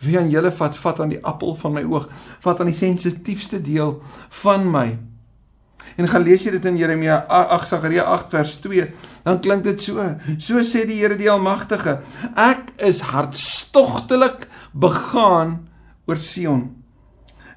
Wie 0.04 0.18
aan 0.20 0.30
julle 0.30 0.52
vat, 0.52 0.76
vat 0.76 1.00
aan 1.02 1.14
die 1.14 1.22
appel 1.24 1.56
van 1.58 1.74
my 1.78 1.84
oog, 1.88 2.10
vat 2.44 2.60
aan 2.62 2.70
die 2.70 2.78
sensitiefste 2.78 3.62
deel 3.64 3.98
van 4.44 4.68
my. 4.70 4.88
En 5.96 6.10
gaan 6.12 6.26
lees 6.28 6.44
jy 6.44 6.52
dit 6.58 6.66
in 6.68 6.78
Jeremia 6.78 7.22
8 7.32 7.72
Sagaria 7.72 8.04
8 8.12 8.34
vers 8.34 8.58
2, 8.66 8.90
dan 9.26 9.42
klink 9.42 9.66
dit 9.66 9.82
so. 9.82 10.04
So 10.38 10.62
sê 10.62 10.86
die 10.86 11.00
Here 11.02 11.18
die 11.18 11.30
Almagtige: 11.32 12.00
Ek 12.38 12.76
is 12.78 13.02
hartstogtelik 13.10 14.46
begaan 14.72 15.66
oor 16.06 16.22
Sion. 16.22 16.68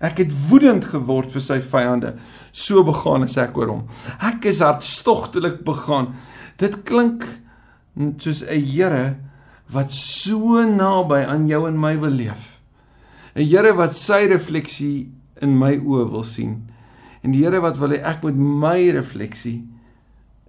Ek 0.01 0.23
het 0.23 0.33
woedend 0.49 0.87
geword 0.89 1.33
vir 1.35 1.45
sy 1.45 1.59
vyande. 1.61 2.15
So 2.55 2.85
begaan 2.87 3.27
is 3.27 3.37
ek 3.41 3.57
oor 3.59 3.75
hom. 3.75 3.87
Ek 4.25 4.47
is 4.49 4.63
hartstogtelik 4.65 5.61
begaan. 5.67 6.15
Dit 6.59 6.85
klink 6.89 7.27
soos 8.17 8.43
'n 8.43 8.65
Here 8.65 9.19
wat 9.69 9.93
so 9.93 10.65
naby 10.65 11.27
aan 11.27 11.49
jou 11.49 11.67
en 11.69 11.77
my 11.77 11.99
wil 12.01 12.17
leef. 12.17 12.61
'n 13.37 13.45
Here 13.45 13.75
wat 13.75 13.95
sy 13.95 14.25
refleksie 14.31 15.11
in 15.43 15.59
my 15.59 15.77
oë 15.77 16.11
wil 16.11 16.25
sien. 16.25 16.71
En 17.23 17.33
die 17.33 17.45
Here 17.45 17.61
wat 17.61 17.77
wil 17.77 17.91
hê 17.91 18.01
ek 18.01 18.23
moet 18.23 18.37
my 18.39 18.91
refleksie 18.91 19.67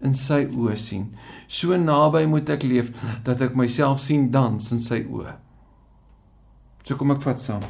in 0.05 0.15
sy 0.15 0.45
oë 0.47 0.77
sien. 0.79 1.09
So 1.47 1.75
naby 1.77 2.25
moet 2.29 2.49
ek 2.53 2.63
leef 2.67 2.91
dat 3.25 3.41
ek 3.43 3.57
myself 3.59 4.01
sien 4.03 4.29
dans 4.31 4.71
in 4.71 4.81
sy 4.83 5.03
oë. 5.03 5.35
So 6.87 6.97
kom 6.99 7.13
ek 7.13 7.23
vat 7.25 7.41
saam. 7.41 7.65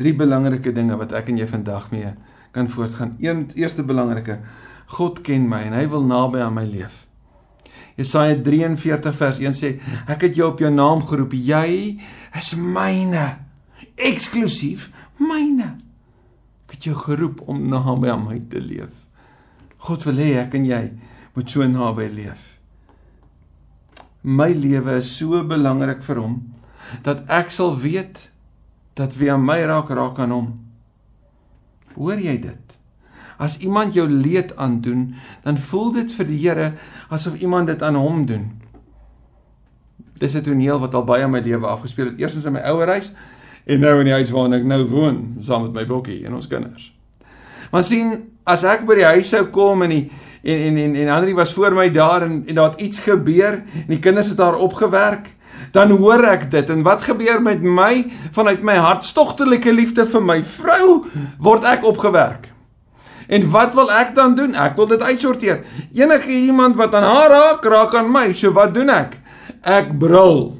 Drie 0.00 0.14
belangrike 0.16 0.72
dinge 0.74 0.96
wat 0.98 1.12
ek 1.14 1.30
en 1.30 1.38
jy 1.38 1.46
vandag 1.46 1.90
mee 1.92 2.14
kan 2.52 2.68
voortgaan. 2.68 3.14
Een 3.20 3.46
eerste 3.56 3.84
belangrike, 3.84 4.40
God 4.98 5.22
ken 5.24 5.46
my 5.48 5.62
en 5.68 5.76
hy 5.76 5.86
wil 5.88 6.04
naby 6.04 6.42
aan 6.44 6.56
my 6.56 6.66
leef. 6.68 7.06
Jesaja 7.96 8.38
43 8.40 9.16
vers 9.16 9.38
1 9.40 9.56
sê 9.56 9.70
ek 10.10 10.26
het 10.28 10.36
jou 10.36 10.48
op 10.52 10.60
jou 10.60 10.72
naam 10.72 11.04
geroep. 11.04 11.36
Jy 11.36 12.00
is 12.40 12.52
myne. 12.56 13.24
Eksklusief 13.96 14.88
myne 15.20 15.74
het 16.72 16.88
jou 16.88 16.96
geroep 16.96 17.42
om 17.46 17.60
naby 17.68 18.08
aan 18.10 18.24
my 18.26 18.38
te 18.50 18.60
leef. 18.60 18.92
God 19.82 20.04
wil 20.06 20.20
hê 20.22 20.34
ek 20.42 20.54
en 20.54 20.66
jy 20.68 20.82
moet 21.34 21.50
so 21.50 21.66
naby 21.66 22.06
leef. 22.12 22.52
My 24.22 24.52
lewe 24.54 25.00
is 25.00 25.10
so 25.10 25.42
belangrik 25.42 26.04
vir 26.06 26.20
hom 26.22 26.36
dat 27.02 27.24
ek 27.32 27.50
sal 27.50 27.74
weet 27.80 28.28
dat 28.98 29.16
wie 29.18 29.32
aan 29.32 29.42
my 29.42 29.58
raak 29.66 29.90
raak 29.90 30.20
aan 30.22 30.34
hom. 30.34 30.48
Hoor 31.96 32.20
jy 32.20 32.36
dit? 32.44 32.78
As 33.42 33.58
iemand 33.64 33.96
jou 33.96 34.06
leed 34.06 34.52
aandoen, 34.60 35.14
dan 35.42 35.58
voel 35.58 35.92
dit 35.96 36.12
vir 36.14 36.28
die 36.28 36.38
Here 36.44 36.68
asof 37.10 37.40
iemand 37.42 37.72
dit 37.72 37.82
aan 37.82 37.98
hom 37.98 38.26
doen. 38.26 38.52
Dis 40.20 40.36
'n 40.36 40.42
toneel 40.42 40.78
wat 40.78 40.94
al 40.94 41.04
baie 41.04 41.24
in 41.24 41.30
my 41.30 41.40
lewe 41.40 41.66
afgespeel 41.66 42.12
het. 42.12 42.18
Eerstens 42.18 42.44
in 42.44 42.52
my 42.52 42.60
ouerhuis 42.60 43.12
en 43.66 43.80
nou 43.80 43.98
in 43.98 44.06
die 44.06 44.14
huis 44.14 44.30
waarin 44.30 44.52
ek 44.52 44.64
nou 44.64 44.84
woon 44.84 45.36
saam 45.40 45.62
met 45.62 45.72
my 45.72 45.86
bokkie 45.86 46.26
en 46.26 46.34
ons 46.34 46.46
kinders. 46.46 46.92
Maar 47.72 47.84
sien, 47.88 48.12
as 48.44 48.64
ek 48.68 48.84
by 48.86 48.98
die 48.98 49.08
huis 49.14 49.30
sou 49.32 49.46
kom 49.54 49.84
en 49.86 49.94
die 49.94 50.02
en 50.42 50.58
en 50.68 50.78
en, 50.82 50.96
en 51.04 51.10
Andri 51.14 51.34
was 51.38 51.52
voor 51.54 51.72
my 51.74 51.86
daar 51.94 52.26
en 52.26 52.42
en 52.46 52.54
daar 52.58 52.72
het 52.72 52.80
iets 52.80 53.04
gebeur 53.06 53.62
en 53.62 53.88
die 53.88 54.00
kinders 54.02 54.32
het 54.34 54.40
daar 54.40 54.58
opgewerk, 54.58 55.30
dan 55.72 55.94
hoor 55.96 56.24
ek 56.32 56.50
dit 56.50 56.70
en 56.70 56.82
wat 56.82 57.06
gebeur 57.06 57.40
met 57.42 57.62
my 57.62 58.04
vanuit 58.34 58.62
my 58.62 58.76
hartstogtelike 58.76 59.72
liefde 59.72 60.06
vir 60.06 60.24
my 60.24 60.40
vrou 60.42 61.04
word 61.38 61.64
ek 61.64 61.86
opgewerk. 61.88 62.50
En 63.32 63.46
wat 63.50 63.74
wil 63.74 63.88
ek 63.92 64.14
dan 64.14 64.34
doen? 64.34 64.56
Ek 64.58 64.74
wil 64.76 64.90
dit 64.90 65.02
uitsorteer. 65.02 65.62
Enige 65.94 66.32
iemand 66.32 66.76
wat 66.76 66.94
aan 66.94 67.06
haar 67.06 67.30
raak, 67.30 67.64
raak 67.64 67.94
aan 67.96 68.10
my. 68.12 68.32
So 68.36 68.52
wat 68.52 68.74
doen 68.74 68.90
ek? 68.92 69.14
Ek 69.62 69.94
brul. 69.98 70.58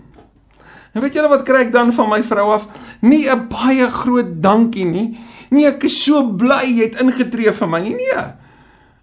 En 0.93 1.03
weet 1.03 1.17
julle 1.17 1.29
wat 1.29 1.45
kry 1.45 1.67
ek 1.67 1.75
dan 1.75 1.93
van 1.93 2.09
my 2.09 2.23
vrou 2.25 2.53
af? 2.55 2.65
Nie 3.01 3.29
'n 3.29 3.49
baie 3.49 3.89
groot 3.89 4.41
dankie 4.41 4.85
nie. 4.85 5.19
Nee, 5.53 5.69
ek 5.69 5.85
is 5.85 5.99
so 6.05 6.23
bly 6.39 6.65
jy 6.65 6.89
het 6.89 7.01
ingetree 7.03 7.53
vir 7.53 7.69
my 7.69 7.83
nie. 7.85 7.95
Nee. 7.99 8.25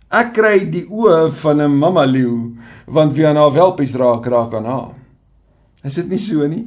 Ek 0.09 0.33
kry 0.33 0.55
die 0.73 0.87
oë 0.89 1.29
van 1.43 1.61
'n 1.61 1.77
mamma 1.77 2.05
leeu 2.05 2.57
want 2.87 3.13
wie 3.13 3.27
aan 3.27 3.37
haar 3.37 3.53
welpies 3.53 3.93
raak, 3.95 4.25
raak 4.25 4.53
aan 4.53 4.65
haar. 4.65 4.93
Is 5.83 5.95
dit 5.95 6.09
nie 6.09 6.19
so 6.19 6.47
nie? 6.47 6.65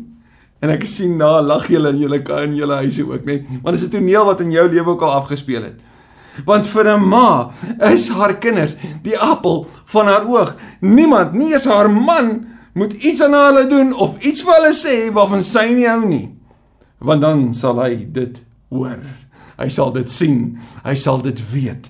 En 0.62 0.70
ek 0.70 0.86
sien 0.86 1.16
na 1.18 1.40
lag 1.40 1.66
julle 1.66 1.90
in 1.90 1.98
julle 1.98 2.22
kan 2.22 2.44
in 2.44 2.54
julle 2.54 2.76
huise 2.84 3.02
ook 3.02 3.24
net. 3.24 3.42
Want 3.62 3.74
dit 3.76 3.82
is 3.82 3.86
'n 3.86 3.90
toneel 3.90 4.24
wat 4.24 4.40
in 4.40 4.52
jou 4.52 4.68
lewe 4.68 4.90
ook 4.90 5.02
al 5.02 5.10
afgespeel 5.10 5.62
het. 5.62 5.80
Want 6.46 6.66
vir 6.66 6.86
'n 6.86 7.08
ma 7.08 7.50
is 7.92 8.08
haar 8.08 8.38
kinders 8.38 8.76
die 9.02 9.18
appel 9.18 9.66
van 9.84 10.06
haar 10.06 10.26
oog. 10.28 10.56
Niemand, 10.80 11.32
nie 11.32 11.52
eens 11.52 11.64
haar 11.64 11.90
man 11.90 12.46
moet 12.74 12.92
iets 12.92 13.22
aan 13.22 13.34
hulle 13.34 13.66
doen 13.66 13.92
of 13.92 14.20
iets 14.20 14.42
vir 14.42 14.54
hulle 14.54 14.72
sê 14.72 15.12
waarvan 15.12 15.42
sy 15.42 15.72
nie 15.74 15.88
hou 15.88 16.06
nie. 16.06 16.30
Want 16.98 17.20
dan 17.20 17.54
sal 17.54 17.82
hy 17.82 18.06
dit 18.12 18.44
hoor. 18.70 18.98
Hy 19.58 19.68
sal 19.68 19.92
dit 19.92 20.10
sien. 20.10 20.58
Hy 20.84 20.94
sal 20.98 21.22
dit 21.22 21.38
weet. 21.52 21.88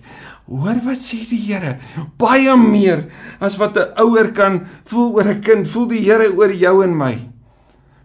Hoor 0.50 0.80
wat 0.84 1.00
sê 1.00 1.22
die 1.28 1.40
Here? 1.46 1.78
Baie 2.18 2.56
meer 2.58 3.06
as 3.40 3.56
wat 3.56 3.76
'n 3.76 3.94
ouer 4.02 4.32
kan 4.32 4.66
voel 4.84 5.12
oor 5.14 5.28
'n 5.28 5.40
kind, 5.40 5.68
voel 5.68 5.88
die 5.88 6.04
Here 6.04 6.32
oor 6.32 6.52
jou 6.52 6.82
en 6.82 6.96
my. 6.96 7.28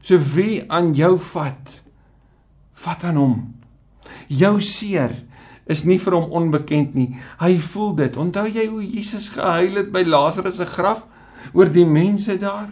So 0.02 0.18
wie 0.18 0.64
aan 0.72 0.94
jou 0.94 1.18
vat, 1.20 1.82
vat 2.74 3.04
aan 3.04 3.16
hom. 3.16 3.54
Jou 4.28 4.62
seer 4.62 5.24
is 5.68 5.84
nie 5.84 5.98
vir 5.98 6.14
hom 6.14 6.32
onbekend 6.32 6.96
nie. 6.96 7.18
Hy 7.40 7.58
voel 7.58 7.96
dit. 7.96 8.18
Onthou 8.18 8.48
jy 8.48 8.68
hoe 8.68 8.84
Jesus 8.84 9.30
gehuil 9.30 9.76
het 9.76 9.92
by 9.92 10.04
Lazarus 10.04 10.56
se 10.56 10.66
graf? 10.66 11.04
oor 11.54 11.72
die 11.72 11.86
mense 11.86 12.38
daar. 12.42 12.70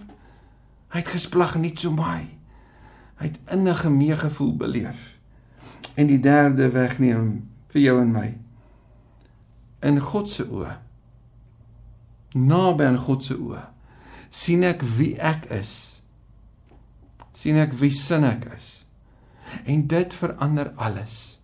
Hy 0.94 1.02
het 1.02 1.12
gesplag 1.12 1.56
nie 1.60 1.74
so 1.78 1.92
my. 1.96 2.24
Hy 3.20 3.30
het 3.30 3.40
innige 3.52 3.92
meegevoel 3.92 4.56
beleef. 4.60 5.15
En 5.96 6.08
die 6.08 6.20
derde 6.20 6.70
wegneem 6.74 7.46
vir 7.72 7.82
jou 7.82 8.00
en 8.02 8.12
my. 8.12 8.28
In 9.86 10.02
God 10.02 10.30
se 10.32 10.46
oë. 10.48 10.74
Naby 12.36 12.90
aan 12.90 13.00
God 13.00 13.24
se 13.24 13.38
oë. 13.40 13.64
sien 14.36 14.66
ek 14.68 14.82
wie 14.98 15.16
ek 15.16 15.46
is. 15.56 16.02
sien 17.36 17.56
ek 17.60 17.74
wie 17.80 17.92
sin 17.92 18.24
ek 18.24 18.46
is. 18.56 18.86
En 19.66 19.88
dit 19.88 20.14
verander 20.14 20.72
alles. 20.76 21.38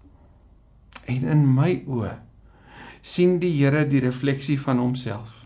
En 1.05 1.27
in 1.27 1.45
my 1.55 1.83
oë 1.87 2.17
sien 3.01 3.39
die 3.41 3.51
Here 3.57 3.85
die 3.87 4.01
refleksie 4.03 4.59
van 4.61 4.79
homself. 4.79 5.41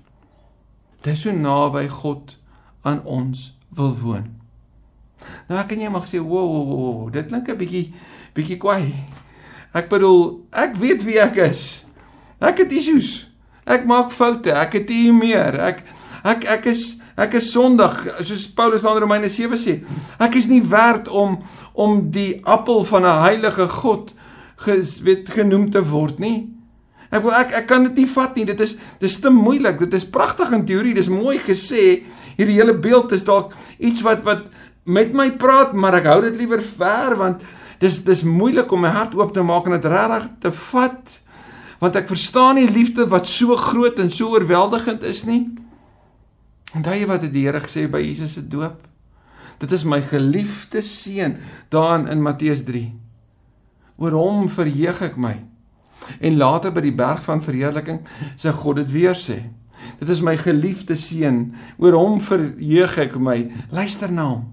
Dis 1.05 1.21
so 1.23 1.31
naby 1.31 1.87
God 1.87 2.37
aan 2.83 3.03
ons 3.05 3.53
wil 3.69 3.95
woon. 4.01 4.27
Nou 5.49 5.59
ek 5.59 5.71
en 5.71 5.81
jy 5.81 5.89
mag 5.89 6.07
sê, 6.07 6.19
"Wow, 6.19 6.47
wow, 6.47 6.67
wow, 6.67 7.11
dit 7.11 7.27
klink 7.27 7.49
'n 7.49 7.57
bietjie 7.57 7.93
bietjie 8.33 8.57
kwaai." 8.57 8.93
Ek 9.73 9.89
bedoel, 9.89 10.45
ek 10.51 10.75
weet 10.75 11.03
wie 11.03 11.19
ek 11.19 11.35
is. 11.35 11.85
Ek 12.39 12.57
het 12.57 12.71
issues. 12.71 13.27
Ek 13.65 13.85
maak 13.85 14.11
foute. 14.11 14.53
Ek 14.53 14.73
het 14.73 14.89
hier 14.89 15.13
meer. 15.13 15.59
Ek 15.59 15.83
ek 16.23 16.45
ek 16.45 16.65
is 16.65 17.01
ek 17.17 17.37
is 17.39 17.51
sondig, 17.51 17.93
soos 18.27 18.47
Paulus 18.51 18.83
aan 18.85 18.97
Romeine 18.99 19.29
7 19.29 19.55
sê. 19.57 19.77
Ek 20.19 20.35
is 20.35 20.47
nie 20.47 20.61
werd 20.61 21.07
om 21.07 21.39
om 21.73 22.11
die 22.11 22.41
appel 22.43 22.83
van 22.83 23.05
'n 23.05 23.21
heilige 23.21 23.67
God 23.67 24.13
ges, 24.55 25.01
weet 25.01 25.29
genoem 25.29 25.69
te 25.69 25.83
word 25.83 26.19
nie. 26.19 26.49
Ek 27.11 27.23
wil 27.23 27.33
ek 27.33 27.51
ek 27.51 27.67
kan 27.67 27.83
dit 27.83 27.95
nie 27.95 28.07
vat 28.07 28.35
nie. 28.35 28.45
Dit 28.45 28.59
is 28.59 28.77
dis 28.99 29.19
te 29.19 29.29
moeilik. 29.29 29.79
Dit 29.79 29.93
is 29.93 30.05
pragtig 30.05 30.51
in 30.51 30.65
teorie. 30.65 30.93
Dis 30.93 31.11
mooi 31.11 31.37
gesê. 31.37 32.03
Hierdie 32.37 32.59
hele 32.59 32.73
beeld 32.73 33.11
is 33.11 33.23
dalk 33.23 33.53
iets 33.79 34.01
wat 34.01 34.23
wat 34.23 34.49
met 34.85 35.13
my 35.17 35.31
praat, 35.33 35.73
maar 35.73 35.97
ek 35.99 36.07
hou 36.09 36.19
dit 36.27 36.39
liewer 36.43 36.61
ver 36.61 37.17
want 37.17 37.43
dis 37.81 37.97
dis 38.05 38.21
moeilik 38.23 38.71
om 38.71 38.85
my 38.85 38.91
hart 38.93 39.15
oop 39.17 39.33
te 39.33 39.43
maak 39.43 39.65
en 39.67 39.75
dit 39.75 39.87
regtig 39.91 40.27
te 40.45 40.51
vat 40.69 41.15
want 41.81 41.97
ek 41.99 42.07
verstaan 42.07 42.55
nie 42.59 42.69
liefde 42.69 43.07
wat 43.11 43.27
so 43.27 43.57
groot 43.59 43.99
en 43.99 44.09
so 44.13 44.31
oorweldigend 44.33 45.03
is 45.05 45.25
nie. 45.27 45.41
Onthou 46.77 46.95
jy 46.95 47.07
wat 47.09 47.25
het 47.25 47.33
die 47.33 47.43
Here 47.43 47.59
gesê 47.61 47.83
by 47.91 47.99
Jesus 47.99 48.37
se 48.37 48.45
doop? 48.47 48.79
Dit 49.59 49.73
is 49.75 49.83
my 49.87 49.99
geliefde 50.03 50.81
seun 50.85 51.35
daarin 51.73 52.07
in 52.11 52.23
Matteus 52.23 52.63
3. 52.67 52.87
Oor 54.01 54.15
hom 54.17 54.47
verheug 54.51 55.03
ek 55.09 55.19
my. 55.19 55.35
En 56.23 56.39
later 56.39 56.73
by 56.73 56.85
die 56.85 56.95
berg 56.95 57.21
van 57.27 57.43
verheerliking 57.43 58.01
sê 58.39 58.55
God 58.55 58.81
dit 58.81 58.95
weer 58.95 59.19
sê. 59.19 59.41
Dit 59.99 60.09
is 60.09 60.23
my 60.25 60.37
geliefde 60.39 60.95
seun, 60.97 61.53
oor 61.77 61.99
hom 61.99 62.21
verheug 62.23 62.99
ek 63.03 63.19
my. 63.19 63.41
Luister 63.75 64.11
na 64.11 64.31
hom 64.31 64.45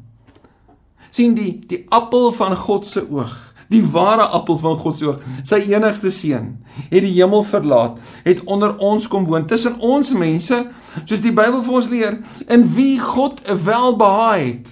sien 1.13 1.37
die 1.39 1.55
die 1.69 1.85
appel 1.93 2.33
van 2.37 2.57
God 2.57 2.89
se 2.89 3.05
oog 3.09 3.39
die 3.73 3.83
ware 3.93 4.27
appel 4.37 4.59
van 4.61 4.77
God 4.81 4.99
se 4.99 5.09
oog 5.09 5.25
sy 5.49 5.61
enigste 5.73 6.13
seun 6.13 6.55
het 6.91 7.03
die 7.05 7.15
hemel 7.15 7.45
verlaat 7.49 8.01
het 8.27 8.45
onder 8.45 8.77
ons 8.83 9.09
kom 9.13 9.29
woon 9.29 9.47
tussen 9.49 9.79
ons 9.81 10.13
mense 10.17 10.59
soos 11.05 11.23
die 11.25 11.33
Bybel 11.35 11.63
vir 11.65 11.81
ons 11.81 11.91
leer 11.93 12.21
in 12.53 12.65
wie 12.77 12.99
God 13.01 13.43
'n 13.49 13.59
welbehae 13.65 14.45
het. 14.45 14.69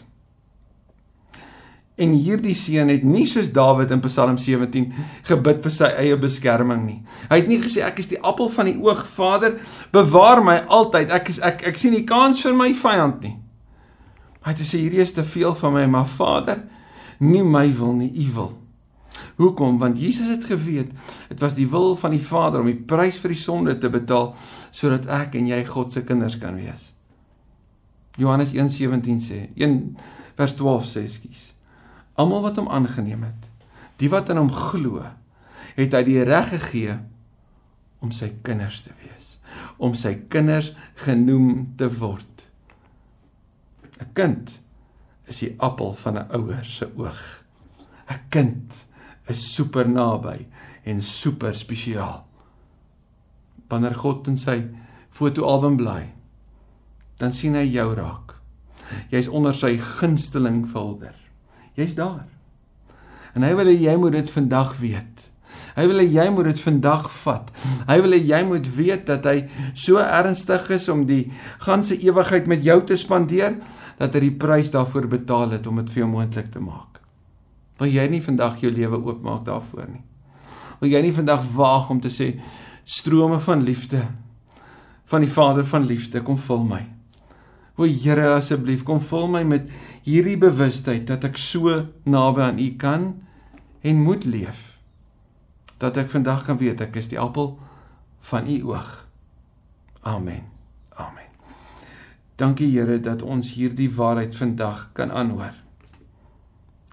En 2.00 2.12
hierdie 2.12 2.54
seun 2.54 2.88
het 2.88 3.02
nie 3.04 3.26
soos 3.26 3.52
Dawid 3.52 3.90
in 3.90 4.00
Psalm 4.00 4.38
17 4.38 4.92
gebid 5.22 5.62
vir 5.62 5.70
sy 5.70 5.84
eie 5.84 6.16
beskerming 6.16 6.86
nie. 6.86 7.02
Hy 7.28 7.36
het 7.36 7.48
nie 7.48 7.60
gesê 7.60 7.84
ek 7.84 7.98
is 7.98 8.08
die 8.08 8.22
appel 8.22 8.48
van 8.48 8.66
die 8.66 8.78
oog 8.80 9.06
Vader 9.06 9.58
bewaar 9.92 10.44
my 10.44 10.64
altyd. 10.68 11.10
Ek 11.10 11.28
is 11.28 11.38
ek 11.38 11.66
ek 11.66 11.78
sien 11.78 11.92
nie 11.92 12.04
kans 12.04 12.40
vir 12.40 12.54
my 12.54 12.72
vyand 12.72 13.20
nie 13.22 13.36
Hy 14.40 14.54
het 14.54 14.62
gesê 14.62 14.80
hierdie 14.80 15.02
is 15.04 15.12
te 15.12 15.24
veel 15.24 15.54
van 15.54 15.74
my, 15.74 15.84
maar 15.90 16.08
Vader, 16.08 16.62
nie 17.20 17.42
my 17.44 17.66
wil 17.76 17.92
nie, 17.98 18.10
U 18.24 18.26
wil. 18.38 18.52
Hoekom? 19.36 19.78
Want 19.78 19.98
Jesus 20.00 20.28
het 20.28 20.44
geweet, 20.44 20.92
dit 21.28 21.40
was 21.40 21.54
die 21.54 21.68
wil 21.68 21.96
van 21.96 22.14
die 22.14 22.24
Vader 22.24 22.60
om 22.60 22.70
die 22.70 22.76
prys 22.76 23.18
vir 23.20 23.34
die 23.34 23.40
sonde 23.40 23.76
te 23.78 23.90
betaal 23.92 24.32
sodat 24.70 25.08
ek 25.10 25.36
en 25.40 25.50
jy 25.50 25.60
God 25.68 25.92
se 25.92 26.04
kinders 26.06 26.38
kan 26.40 26.56
wees. 26.60 26.92
Johannes 28.20 28.52
1:17 28.52 29.20
sê, 29.20 29.38
1 29.56 29.76
vers 30.36 30.54
12 30.56 30.88
sê 30.88 31.06
skus. 31.08 31.52
Almal 32.14 32.42
wat 32.42 32.56
hom 32.60 32.68
aangeneem 32.68 33.22
het, 33.24 33.48
die 33.96 34.10
wat 34.12 34.28
in 34.32 34.40
hom 34.40 34.52
glo, 34.52 35.04
het 35.76 35.94
hy 35.94 36.02
die 36.04 36.22
reg 36.24 36.50
gegee 36.52 36.98
om 38.00 38.12
sy 38.12 38.32
kinders 38.42 38.82
te 38.82 38.92
wees, 39.02 39.38
om 39.78 39.94
sy 39.94 40.14
kinders 40.28 40.72
genoem 41.04 41.72
te 41.76 41.88
word. 42.00 42.39
'n 44.00 44.12
Kind 44.12 44.60
is 45.24 45.38
die 45.38 45.54
appel 45.58 45.92
van 45.92 46.18
'n 46.18 46.30
ouer 46.32 46.64
se 46.64 46.88
oog. 46.96 47.44
'n 48.08 48.20
Kind 48.28 48.86
is 49.28 49.54
super 49.54 49.88
naby 49.88 50.46
en 50.84 51.02
super 51.02 51.54
spesiaal. 51.56 52.26
Wanneer 53.68 53.94
God 53.94 54.26
in 54.28 54.36
sy 54.36 54.64
fotoalbum 55.10 55.76
bly, 55.76 56.12
dan 57.18 57.32
sien 57.32 57.54
hy 57.54 57.66
jou 57.68 57.94
raak. 57.94 58.34
Jy's 59.10 59.28
onder 59.28 59.54
sy 59.54 59.76
gunsteling 59.76 60.64
folder. 60.68 61.14
Jy's 61.78 61.94
daar. 61.94 62.26
En 63.34 63.42
hy 63.46 63.54
wil 63.54 63.70
hê 63.70 63.76
jy 63.78 63.96
moet 63.96 64.12
dit 64.12 64.30
vandag 64.30 64.76
weet. 64.82 65.19
Hy 65.76 65.86
wil 65.90 66.02
hê 66.02 66.06
jy 66.10 66.26
moet 66.34 66.50
dit 66.50 66.62
vandag 66.64 67.08
vat. 67.22 67.50
Hy 67.88 67.98
wil 68.04 68.16
hê 68.16 68.20
jy 68.32 68.40
moet 68.48 68.70
weet 68.76 69.04
dat 69.10 69.26
hy 69.28 69.36
so 69.74 70.02
ernstig 70.02 70.70
is 70.76 70.88
om 70.92 71.04
die 71.08 71.24
ganse 71.64 71.98
ewigheid 71.98 72.48
met 72.50 72.64
jou 72.66 72.80
te 72.86 72.98
spandeer 73.00 73.58
dat 74.00 74.14
hy 74.16 74.24
die 74.28 74.38
prys 74.40 74.72
daarvoor 74.74 75.10
betaal 75.12 75.56
het 75.56 75.66
om 75.68 75.82
dit 75.82 75.92
vir 75.92 76.04
jou 76.04 76.10
moontlik 76.10 76.48
te 76.54 76.62
maak. 76.62 77.02
Wil 77.80 77.92
jy 77.92 78.06
nie 78.12 78.22
vandag 78.24 78.60
jou 78.60 78.72
lewe 78.72 78.98
oopmaak 78.98 79.44
daarvoor 79.46 79.88
nie? 79.88 80.02
Wil 80.80 80.96
jy 80.96 81.04
nie 81.04 81.14
vandag 81.16 81.44
waag 81.56 81.90
om 81.92 82.00
te 82.00 82.12
sê 82.12 82.34
strome 82.88 83.38
van 83.44 83.62
liefde 83.64 84.04
van 85.10 85.24
die 85.24 85.32
Vader 85.32 85.66
van 85.66 85.86
liefde 85.86 86.22
kom 86.22 86.38
vul 86.38 86.62
my. 86.64 86.84
O 87.80 87.86
Here 87.88 88.28
asseblief 88.36 88.84
kom 88.86 89.00
vul 89.02 89.26
my 89.32 89.42
met 89.46 89.70
hierdie 90.06 90.38
bewustheid 90.38 91.08
dat 91.08 91.24
ek 91.26 91.40
so 91.40 91.80
naby 92.06 92.44
aan 92.46 92.60
U 92.62 92.68
kan 92.78 93.08
en 93.82 94.04
moet 94.04 94.26
leef. 94.28 94.69
Dat 95.80 95.96
ek 95.96 96.10
vandag 96.12 96.44
kan 96.44 96.58
weet 96.60 96.80
ek 96.84 96.98
is 97.00 97.08
die 97.08 97.18
appel 97.20 97.54
van 98.30 98.48
U 98.50 98.56
oog. 98.74 98.90
Amen. 100.04 100.44
Amen. 101.00 101.28
Dankie 102.36 102.68
Here 102.72 103.00
dat 103.00 103.22
ons 103.22 103.54
hierdie 103.56 103.88
waarheid 103.94 104.36
vandag 104.36 104.90
kan 104.92 105.12
aanhoor. 105.12 105.56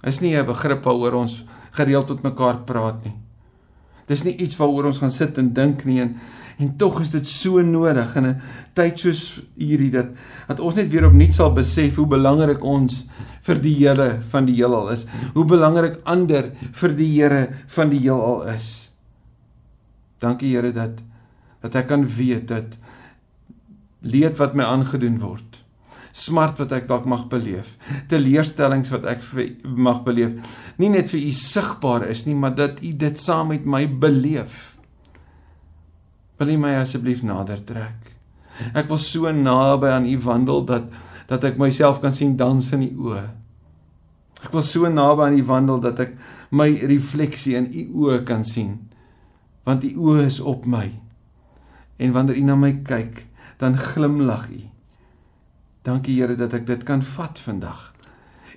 Is 0.04 0.20
nie 0.20 0.36
'n 0.36 0.46
begrip 0.46 0.84
waaroor 0.84 1.14
ons 1.14 1.44
gereeld 1.72 2.08
tot 2.08 2.24
mekaar 2.24 2.64
praat 2.64 3.04
nie. 3.04 3.16
Dis 4.08 4.24
nie 4.24 4.36
iets 4.40 4.58
waaroor 4.60 4.90
ons 4.92 5.02
gaan 5.04 5.12
sit 5.12 5.38
en 5.38 5.54
dink 5.54 5.86
nie 5.88 6.02
en 6.04 6.18
en 6.58 6.72
tog 6.74 6.96
is 7.04 7.12
dit 7.14 7.28
so 7.30 7.62
nodig 7.62 8.16
in 8.18 8.26
'n 8.26 8.42
tyd 8.74 9.00
soos 9.00 9.42
hierdie 9.58 9.92
dat 9.92 10.08
dat 10.48 10.60
ons 10.60 10.76
net 10.76 10.90
weer 10.90 11.06
opnuut 11.06 11.34
sal 11.34 11.54
besef 11.54 11.96
hoe 11.96 12.08
belangrik 12.08 12.64
ons 12.64 13.06
vir 13.44 13.62
die 13.62 13.76
Here 13.76 14.22
van 14.32 14.46
die 14.46 14.56
heelal 14.56 14.90
is. 14.90 15.06
Hoe 15.34 15.46
belangrik 15.46 16.02
ander 16.04 16.52
vir 16.74 16.96
die 16.96 17.12
Here 17.14 17.48
van 17.68 17.90
die 17.90 18.00
heelal 18.00 18.44
is. 18.56 18.92
Dankie 20.20 20.56
Here 20.56 20.72
dat 20.72 21.04
dat 21.62 21.76
ek 21.76 21.88
kan 21.88 22.08
weet 22.08 22.48
dat 22.48 22.78
leed 24.02 24.38
wat 24.38 24.56
my 24.56 24.64
aangedoen 24.64 25.20
word 25.20 25.47
smart 26.18 26.58
wat 26.62 26.74
ek 26.74 26.88
dalk 26.90 27.06
mag 27.10 27.28
beleef 27.30 27.76
teleurstellings 28.10 28.90
wat 28.94 29.06
ek 29.12 29.26
mag 29.64 30.02
beleef 30.06 30.56
nie 30.82 30.90
net 30.94 31.12
vir 31.14 31.22
u 31.22 31.32
sigbaar 31.38 32.08
is 32.10 32.26
nie 32.26 32.36
maar 32.38 32.56
dat 32.58 32.82
u 32.82 32.92
dit 32.94 33.20
saam 33.20 33.52
met 33.54 33.66
my 33.66 33.86
beleef. 33.88 34.78
Wil 36.38 36.54
u 36.54 36.58
my 36.62 36.76
asseblief 36.78 37.24
nader 37.26 37.64
trek? 37.66 38.12
Ek 38.78 38.90
wil 38.90 39.00
so 39.02 39.30
naby 39.34 39.90
aan 39.94 40.06
u 40.10 40.18
wandel 40.26 40.66
dat 40.66 40.90
dat 41.28 41.44
ek 41.44 41.58
myself 41.60 41.98
kan 42.00 42.14
sien 42.16 42.38
dans 42.40 42.70
in 42.72 42.86
u 42.86 43.10
oë. 43.10 43.24
Ek 44.46 44.54
wil 44.54 44.64
so 44.64 44.88
naby 44.88 45.26
aan 45.26 45.40
u 45.40 45.44
wandel 45.50 45.82
dat 45.84 46.00
ek 46.06 46.14
my 46.56 46.70
refleksie 46.88 47.58
in 47.60 47.68
u 47.68 48.06
oë 48.06 48.22
kan 48.28 48.46
sien 48.48 48.78
want 49.68 49.84
u 49.84 49.90
oë 50.00 50.30
is 50.30 50.40
op 50.40 50.64
my. 50.70 50.86
En 52.00 52.14
wanneer 52.16 52.38
u 52.40 52.44
na 52.48 52.56
my 52.56 52.72
kyk 52.88 53.26
dan 53.60 53.76
glimlag 53.76 54.46
U. 54.54 54.62
Dankie 55.88 56.18
Here 56.20 56.36
dat 56.36 56.54
ek 56.54 56.66
dit 56.68 56.84
kan 56.84 57.04
vat 57.16 57.40
vandag 57.40 57.94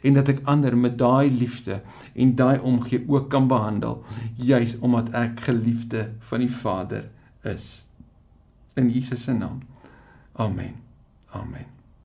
en 0.02 0.16
dat 0.16 0.30
ek 0.32 0.40
ander 0.48 0.74
met 0.76 0.96
daai 0.98 1.30
liefde 1.30 1.80
en 2.14 2.34
daai 2.34 2.58
omgee 2.58 3.04
ook 3.06 3.28
kan 3.30 3.46
behandel 3.50 4.00
juis 4.40 4.78
omdat 4.80 5.12
ek 5.14 5.44
geliefde 5.50 6.08
van 6.30 6.42
die 6.42 6.50
Vader 6.50 7.10
is. 7.46 7.84
In 8.74 8.90
Jesus 8.90 9.28
se 9.28 9.36
naam. 9.36 9.60
Amen. 10.32 10.74
Amen. 11.36 11.79